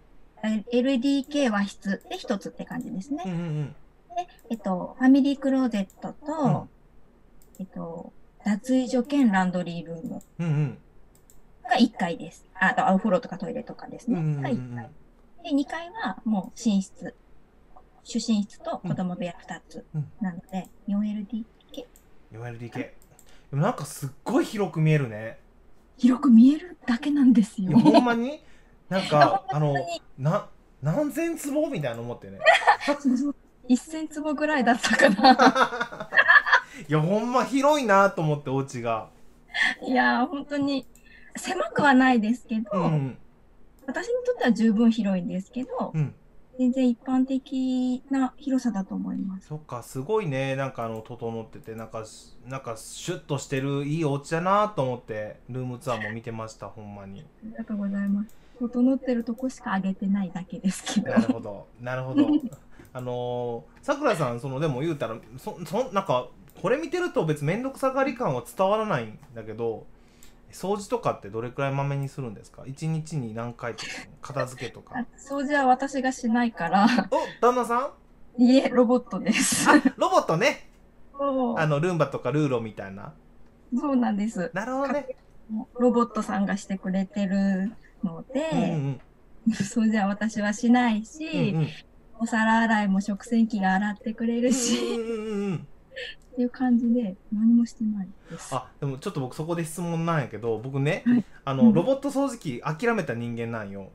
[0.41, 3.25] え LDK 和室で一つって感じですね。
[3.27, 3.77] うんうんうん。
[4.51, 6.69] えっと、ファミリークローゼットと、うん。
[7.59, 8.13] えっと、
[8.45, 10.23] 脱衣所兼ランドリールーム。
[10.39, 10.79] うんうん
[11.69, 12.47] が1階です。
[12.55, 14.17] ああと、お風呂とかトイレとかですね。
[14.43, 14.91] が1階。
[15.45, 17.15] で、2階はもう寝室。
[18.05, 19.85] 主寝室と子供部屋2つ。
[19.95, 21.45] うんなので、4LD。
[22.33, 22.95] 4LDK で
[23.53, 25.39] もなんかすっごい広く見えるね
[25.97, 27.79] 広く見えるだけなんですよ。
[27.79, 28.43] ほんまに？
[28.89, 29.75] なんか あの
[30.19, 30.49] な
[30.83, 32.39] 何千坪みたいなの思ってね
[32.85, 33.37] そうそう
[33.69, 36.11] 1000坪ぐらいだったかな。
[36.89, 39.09] いやほんま広いなと思ってお家が
[39.83, 40.87] いやー、本当に
[41.39, 43.19] 狭くはないですけど、うん
[43.87, 46.15] 私にとっては十分広いんですけど、うん
[46.59, 49.47] 全然一般的な広さだと思います。
[49.47, 58.35] そっかすごいねなんかあの整っててなんかしなんかシュッとしてるいいお家だなと思ってルームツアーも見てましたほんまにありがとうございます。
[58.59, 61.13] 整ってるとこしか上げてないだけですけど。
[61.13, 62.27] なるほどなるほど
[62.93, 66.29] あのーさくらさんそのでも言うたらそそなんか
[66.61, 69.87] これ見てると別に面倒くさがり感は伝わらないんだけど
[70.53, 72.63] 掃除とかってどれくらいまめにするんですか？
[72.67, 73.91] 一日に何回とか
[74.23, 74.99] 片付けとか。
[74.99, 77.91] あ掃除は私がしないから、お旦那さ
[78.39, 78.43] ん？
[78.43, 79.69] いえ、ロボットです。
[79.69, 80.69] あロボットね。
[81.21, 83.13] あのルンバとかルーロみたいな。
[83.77, 84.51] そうなんです。
[84.55, 85.17] なるほどね。
[85.79, 87.73] ロボットさんがしてくれてる
[88.05, 89.01] のうんで、うん。
[89.53, 91.69] 掃除は私はしないし、うんうん。
[92.21, 95.67] お皿洗いも食洗機が洗ってくれるし、うんうんうんうん
[96.33, 98.55] っていう感じで何もしてないです。
[98.55, 101.25] あでもちょっと僕そこで質問なんやけど僕ね、はい。
[101.45, 101.73] あのうん。
[101.73, 103.91] ロボット掃除機諦めた人間なんよ、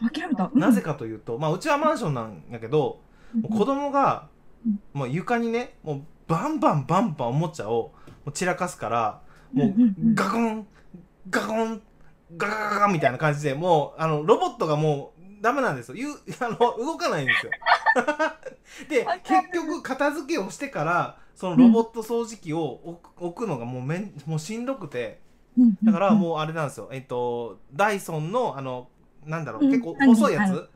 [0.00, 0.50] 諦めた？
[0.54, 3.00] なぜかというとまあうちはマンションなんやけど、
[3.40, 4.28] もう子供が
[4.66, 4.80] うん。
[4.92, 7.92] もう床にねもうバンバンバンバンおもちゃを
[8.32, 9.80] 散らかすからもううんうん。
[9.80, 10.66] うんガコン
[11.30, 11.82] ガコン
[12.36, 15.94] ガガガガみたいな感じでもうあのロボットがもうダメなんですよ。
[15.96, 17.52] ゆあの動かないんですよ。
[18.88, 25.22] で結局片付けをしてからそのロボット掃除機を置く置くのがもうめんもうしんどくて。
[25.84, 26.88] だからうもうあれなんですよ。
[26.92, 28.88] えっとダイソンのあの
[29.24, 29.70] なんだろう、うん。
[29.70, 30.68] 結構細いやつ。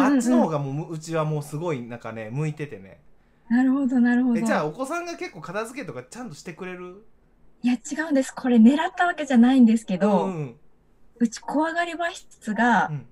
[0.00, 3.00] あっちの方がもううちはもうすごいなんかね向いててね。
[3.48, 4.38] なるほど、なるほど。
[4.38, 7.06] えじゃあお子さんが結構片付けとかちゃんとしてくれる？
[7.62, 8.34] いや、違うんです。
[8.34, 11.28] これ狙ったわけじゃないんですけど、ううん。
[11.30, 13.06] ち怖がり和室がうん。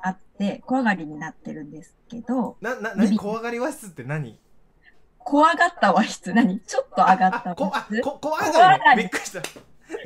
[0.00, 3.18] あって、怖がりになってるんですけど、なな何？
[3.18, 4.38] 怖がり和室って何？
[5.24, 6.60] 怖がった和室、何？
[6.60, 9.02] ちょっと上がったあこあ和室こ怖がり怖がり。
[9.02, 9.42] びっくりした。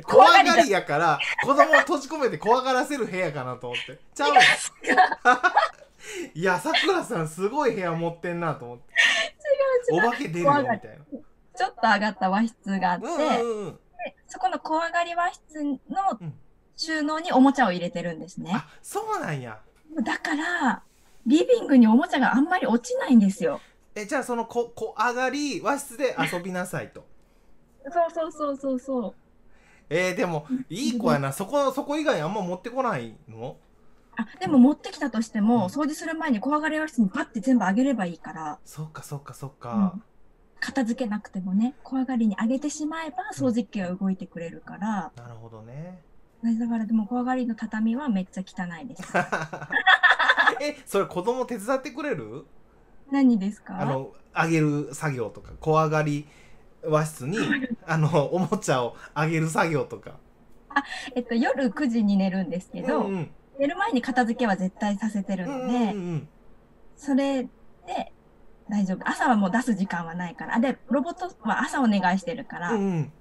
[0.03, 0.53] 怖がりだ。
[0.53, 3.99] 怖がりやから子供を閉じ込めて怖がらせる部屋かなと思って。
[4.15, 4.39] ちゃうの？
[6.33, 8.83] いやさくらさんすごい部屋持ってんなと思って。
[9.93, 10.07] 違う違う。
[10.07, 10.79] お化け出るよみたいな。
[10.79, 13.73] ちょっと上がった和室があって、うんうんうん。
[13.73, 13.79] で
[14.27, 15.77] そこの怖がり和室の
[16.19, 16.33] うん。
[16.81, 18.53] 収納におもちゃを入れてるんですね。
[18.55, 19.59] あそうなんや。
[20.01, 20.81] だから、
[21.25, 23.59] リビングにおもちゃがあんまり落ちないんですよ。
[24.01, 27.05] えじゃあそのここ上がり和室で遊びなさいと。
[27.91, 29.15] そうそうそうそうそう。
[29.89, 31.33] えー、でもいい子やな。
[31.33, 33.57] そこそこ以外あんま持ってこないの？
[34.17, 35.47] あ、でも持ってきたとしてうん。
[35.47, 40.03] も、掃除する前に怖がり和室にパッて全部あげればいいから、そっかそっかそっうかん、
[40.59, 46.01] 片付けなくてもね、怖がりにあげてしまえば掃除機が動いてくれるから、なるほどね。
[46.43, 49.03] だからでも怖がりの畳はめっちゃ汚いです。
[50.61, 52.45] えそれ子供手伝ってくれる？
[53.11, 53.79] 何ですか？
[53.79, 56.27] あのあげる作業とか怖がり
[56.83, 57.37] 和室に
[57.85, 60.17] あのおもちゃをあげる作業とか
[61.15, 66.27] えっと、夜9時に寝るんですけど、うんうん寝る前に片付けは絶対させてるので、うんうんうん
[66.95, 67.49] それで
[68.69, 68.99] 大丈夫。
[69.09, 70.59] 朝はもう出す時間はないから。
[70.61, 73.11] で、ロボットは朝お願いしてるから、うんうん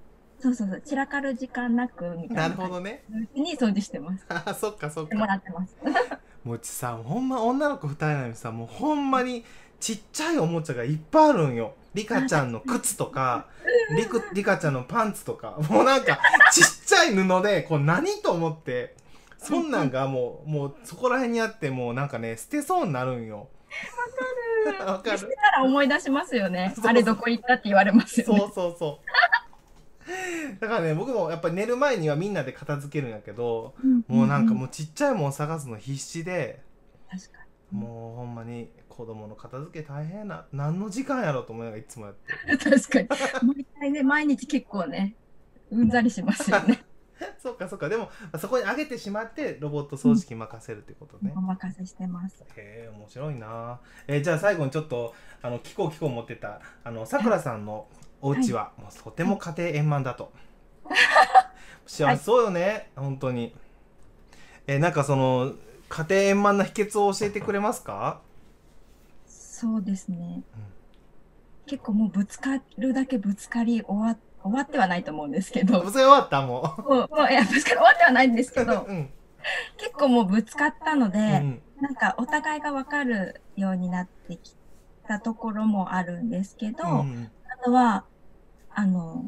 [0.41, 3.03] そうそうそう、散らかる時間なく、みたいななるほどね
[3.35, 4.25] に掃除してます。
[4.29, 5.77] あ そっかそっしてもらかってます。
[6.45, 9.45] もちさほんま女の子二人なのにさもうほんまに
[9.81, 11.75] ちっちゃいおもちゃがいっぱいあるんよ。
[11.95, 13.47] リカちゃんの靴とか
[13.97, 15.57] リクリカちゃんのパンツとか。
[15.71, 16.19] もうなんか
[16.53, 18.95] ちっちゃい布でこう何と思って
[19.39, 23.49] そんなんがもうもうそこら辺にあってもうなんかね捨てそうになるんよ。
[24.87, 25.19] わかる。
[25.19, 26.75] してたら思い出しますよね。
[26.85, 28.39] あれどこ行ったって言われますよね。
[28.39, 30.61] そうそうそう。
[30.61, 33.75] だからね僕もやっぱり寝る前にはみんなで片付けるんやけど
[34.07, 36.63] もうなんかもうちっちゃいもん探すの必死で
[37.11, 37.39] 確か
[37.73, 37.79] に。
[37.79, 42.59] もうほんまに子供の片付け大変な何の時間やろうと思いながらいつもやってる。
[42.83, 43.55] 確かに。
[43.55, 45.15] 毎回ね、毎日結構ね、
[45.71, 46.83] うんざりしますよね。
[47.39, 47.89] そっかそっか。
[47.89, 52.43] でもそこに上げてしまってロボット掃除機任せるってことね、お任せしてます。
[52.57, 53.79] へえ面白いな。
[54.09, 57.87] えーじゃあ最後にちょっとあの聞こう聞こう思ってたあのさくらさんの
[58.21, 60.33] お家は、もうとても家庭円満だと。
[61.87, 63.55] 幸せそうよね、本当に。
[64.67, 65.53] えーなんかその
[65.89, 68.27] 家庭円満な秘訣を教えてくれますか？
[69.61, 70.43] そうですね。
[71.67, 79.11] 結構もうぶつかるだけぶつかり終わ終わってはないと思うんですけど、ぶつかり終わったももうもういやぶつかり終わってはないんですけうど、うん。
[79.77, 84.57] 結構もうぶつかったので、うんなんかお互いがわかるようになってき
[85.07, 87.31] たところもあるんですけど、うん。
[87.49, 88.05] あとは、
[88.75, 89.25] あの、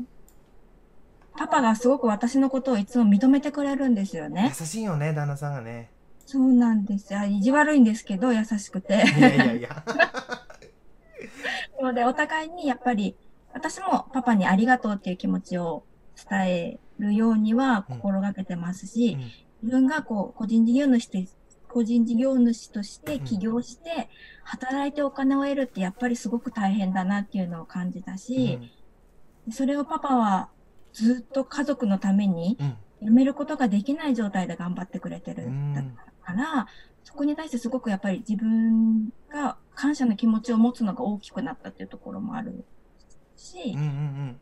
[1.37, 4.53] パパがすごく私のことをいつも認めてくれるんですよね。
[4.59, 5.91] 優しいよね旦那さんがね
[6.31, 7.12] そうなんです。
[7.12, 7.24] よ。
[7.24, 8.95] 意地悪いんですけど、優しくて。
[8.95, 9.85] いやいやいや。
[11.81, 13.16] な ので、お互いにやっぱり、
[13.53, 15.83] 私もパパにありがとうっていう気持ちを
[16.14, 19.20] 伝えるようには心がけてますし、うん。
[19.62, 21.18] 自分がこう、個人事業主と
[21.66, 24.09] 個人事業主として起業して、
[24.45, 28.61] 働いてお金を得るってやっぱりすごく大変だなっていうのを感じたし、
[29.51, 30.49] それをパパは
[30.93, 32.76] ずっと家族のためにうん。
[33.01, 35.45] やめることができない状態で頑張ってくれてる。
[35.45, 35.74] うん。
[35.74, 36.10] だから、
[37.05, 42.64] そこに対してすごくやっぱり自分が感謝の気持ちを持つのが大きくなったっていうところもある
[43.37, 44.41] しうんう、ん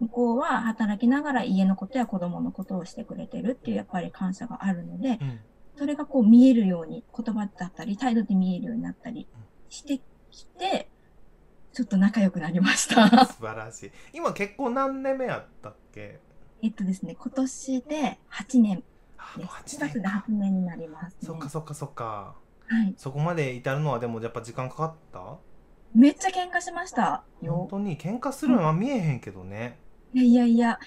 [0.00, 5.18] 向こうは働きながら家のことや子供のことをしてくれてるっていうやっぱり感謝があるので、
[5.76, 9.26] それがこう見えるように、言葉だったり、態度で見えるようになったり
[9.68, 10.00] して
[10.30, 10.88] きて、
[11.72, 13.08] ちょっと仲良くなりました。
[13.26, 13.90] 素晴らしい。
[14.12, 16.20] 今結婚何年目やったっけ？
[16.62, 18.84] えっとですね、今年で8年
[19.36, 19.78] です。
[19.80, 21.18] 8 4月で年か8年になります、ね。
[21.22, 22.34] そっかそっかそっか。
[22.68, 22.94] はい。
[22.96, 25.38] そこまで至るのはでもやっぱ時間かかった？
[25.94, 27.24] めっちゃ喧嘩しました。
[27.40, 27.66] 本よ。
[27.70, 27.96] 当に？
[27.96, 29.78] 喧嘩するのは見えへんけどね。
[30.14, 30.78] いやいやいや、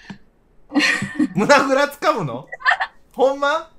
[1.34, 2.46] 胸ぐらつかむの？
[3.12, 3.70] ほんま？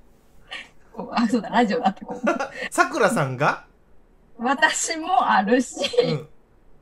[1.11, 2.27] あ、そうだ、ラジオだってこう。
[2.71, 3.65] さくらさんが、
[4.37, 5.79] 私もあるし、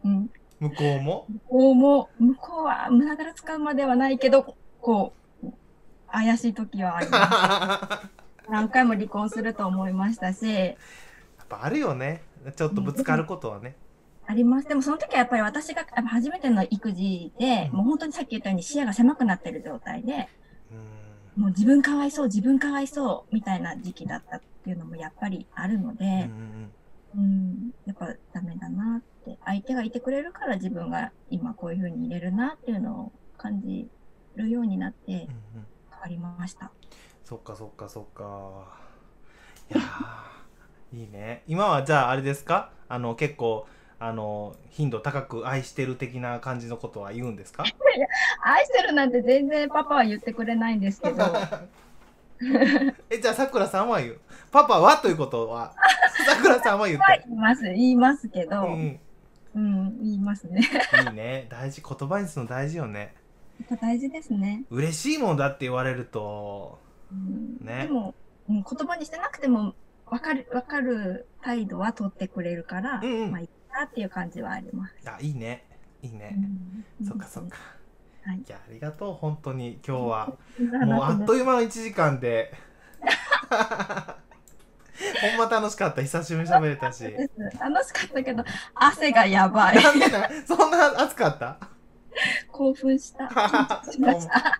[0.03, 0.29] うん、うん。
[0.59, 1.25] 向こうも？
[1.29, 5.20] 向こうも、向こうは胸ぐら使うまではないけど、こう、
[6.11, 8.09] 怪しい時はありやます。
[8.49, 10.77] 何回も離婚すると思いましたし、っ
[11.51, 12.21] ぱあるよね。
[12.55, 13.75] ちょっとぶつかることはね。
[14.25, 14.67] あります。
[14.67, 17.77] でもその時はやっぱり私が初めての育児で、うん。
[17.77, 20.29] もう本当にさっき言ったように視野が狭くなってる状態で、
[21.37, 26.11] うもう自分かわいそう、自分かわいそうみたいな時期だったっていうのもやっぱりあるので、うん
[27.15, 33.89] うんうん、やっぱダメだなって、相手がいてくれるから自分が今こういう風に入れるなっていうのを感じ
[34.35, 35.67] るようになってうんうん
[36.03, 36.71] 変わりました。
[37.23, 38.23] そっかそっかそっか。
[39.69, 41.43] いやーいいね。
[41.47, 42.71] 今はじゃああれですか？
[42.89, 43.67] あの結構
[43.99, 47.63] あの頻度高く愛してる的な感じのことは言うんですか？
[48.43, 51.23] 愛してるなんて全然パパは言ってくれないんですけど、
[53.09, 54.19] えじゃあさくらさんは言う？
[54.51, 55.73] パパはということは
[56.25, 57.23] さくらさんは言って。
[57.27, 58.99] 言います、言いますけど、うん。
[59.53, 60.61] うん、言いますね。
[61.07, 61.45] いいね。
[61.49, 63.13] 大事言葉にするの大事よね
[63.61, 64.63] やっぱ大事ですね。
[64.71, 66.79] 嬉しいもんだって言われると。
[67.11, 67.57] うん。
[67.65, 67.85] ね。
[67.87, 68.15] でも、
[68.49, 69.75] うん、言葉にしてなくても
[70.09, 73.31] 分かる、分かる態度は取ってくれるから、うんうん。
[73.31, 74.95] まあいいなっていう感じはあります。
[75.05, 75.65] あいいね。
[76.01, 76.35] いいね、
[76.99, 77.57] うんそっかそっか、
[78.25, 78.37] はい。
[78.37, 80.33] いやありがとう本当に今日は。
[80.87, 82.51] もうあっとでいう間の1時間で。
[85.21, 86.01] ほんま楽しかった。
[86.01, 87.03] 久しぶりに喋れたし。
[87.59, 88.43] 楽しかったけど、
[88.73, 89.77] 汗がやばい。
[90.47, 91.70] そんな暑かった？
[92.51, 93.27] 興奮した。
[93.89, 94.59] しました。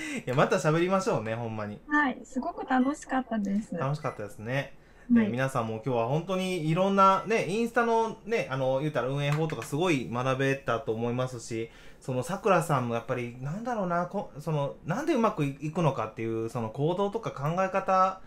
[0.26, 3.74] いやまた喋りましょうねほんまにはい、すごく楽しかったです。
[3.74, 4.74] は楽しかったですね
[5.10, 11.70] で、い、皆さんも今日は本当にいろんなねインスタのねあの言うたら運営法とかすごい学べたと思いますし
[12.00, 18.20] そのさくらさんもやっぱりなんだろうなこそのなんでうまくいくのかっていうその行動とか考え方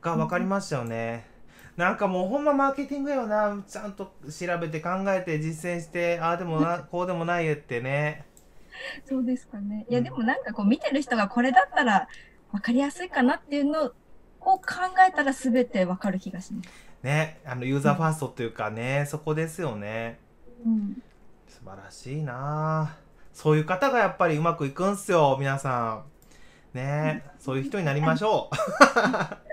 [0.00, 1.26] が分かりましたよね、
[1.80, 8.26] なんかもうほんまマーケティングやよなちゃんと調べて考えて実践してああでもな こうでもないえってね
[9.06, 9.86] そうですかね。
[9.88, 12.06] いや、うんでもなんかこう見てる人がこれだったら
[12.52, 13.92] 分かりやすいかなっていうのを
[14.40, 14.60] 考
[15.08, 16.68] えたら全て分かる気がします。
[17.02, 20.18] ねあのユーザーファーストっていうかねそこですよね
[20.66, 21.02] うん。
[21.48, 22.96] 素晴らしいなあ
[23.32, 26.04] そういう方がやっぱりうまくいくんすよ皆さ
[26.74, 28.56] んねえそういう人になりましょう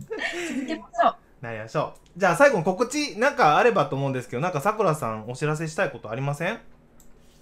[0.00, 1.21] 続けましょう。
[1.42, 6.58] なりましょうじゃあ最後に告知なんかあればと思うんですけどなんかさくらさんお知らせしたいことありません？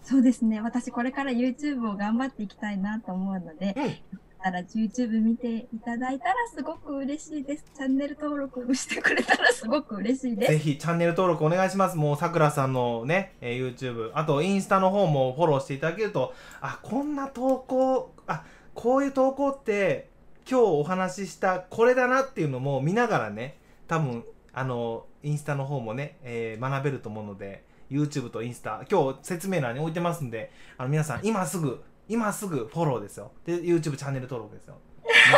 [0.03, 0.61] そうですね。
[0.61, 7.65] 私これから YouTube を頑張っていきたいなと思うので、うんら YouTube 見ていただいたらすごく嬉しいです。
[7.77, 10.53] チャンネル登録してくれたらすごく嬉しいです。
[10.53, 16.33] ぜひチャンネル登録お願いしますもうさくらさんのね、えー YouTube あとインスタの方もフォローしていただけると
[16.63, 20.09] あこんな投稿あこういう投稿って
[20.51, 23.59] 今日お話ししたこれだなっていうのも見ながらね
[23.91, 33.33] 多分あのインスタの方もね、えー学べると思うので YouTube とインスタ今日説明欄に置いてますんであの皆さん今すぐ今すぐフォローですよ。
[33.45, 34.81] で YouTube チャンネル登録ですよ、ね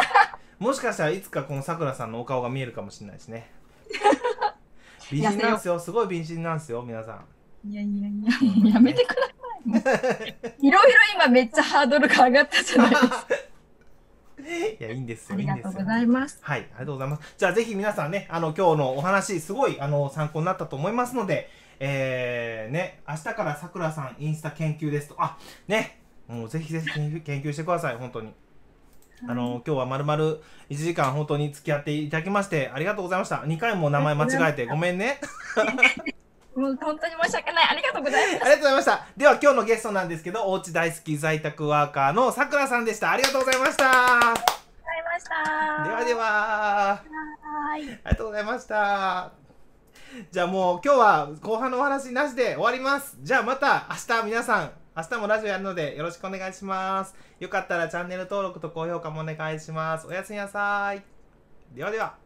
[0.59, 3.51] もしかしたらいつかこのさくらさんのお顔が見えるかもしれないしね。
[5.11, 5.79] 美人なんですよ。
[5.79, 7.25] すごい美人なんですよ皆さ
[7.65, 7.71] ん。
[7.71, 9.23] いやいやいや、やめてくだ
[9.81, 10.37] さい。
[10.61, 13.27] いろいろ今めっちゃハードルが上がったじゃないですか。
[14.79, 16.39] いやいいんですあよいいんですよりがとうございます。
[16.43, 17.35] はい、ありがとうございます。
[17.39, 25.39] じゃあぜひ皆さんね、あの今日のお話すごいあの参考になったと思いますので、えー、ね、明日からさくらさんインスタ研究ですと、あ、
[25.69, 28.33] ね、もうぜひぜひ研究研究してください、本当に。
[29.29, 33.37] あの今日はまるまる1時間本当に付き合っていただきましてありがとうございました。
[33.37, 35.21] 2回も名前間違えてごめんね。
[36.55, 37.69] もう本当に申し訳ない。
[37.71, 38.45] ありがとうございます。
[38.45, 39.07] ありがとうございました。
[39.17, 43.13] では今日のゲストなんですけど、おうち大好き在宅ワーカーのさくらさんでした。
[43.13, 43.91] ありがとうございました。
[43.91, 44.45] ありがとう
[44.81, 45.85] ございました。
[45.85, 47.03] ではでは。
[47.43, 47.83] はい。
[47.83, 49.33] ありがとうございました。
[50.31, 53.17] じゃあもう今日は後半のお話なしで終わります。
[53.23, 57.15] じゃあまた明日皆さん、明日もラジオやるのでよろしくお願いします。
[57.41, 60.07] よかったらチャンネル登録と高評価もお願いします。
[60.07, 61.03] おやすみなさい。
[61.75, 62.22] ではでは。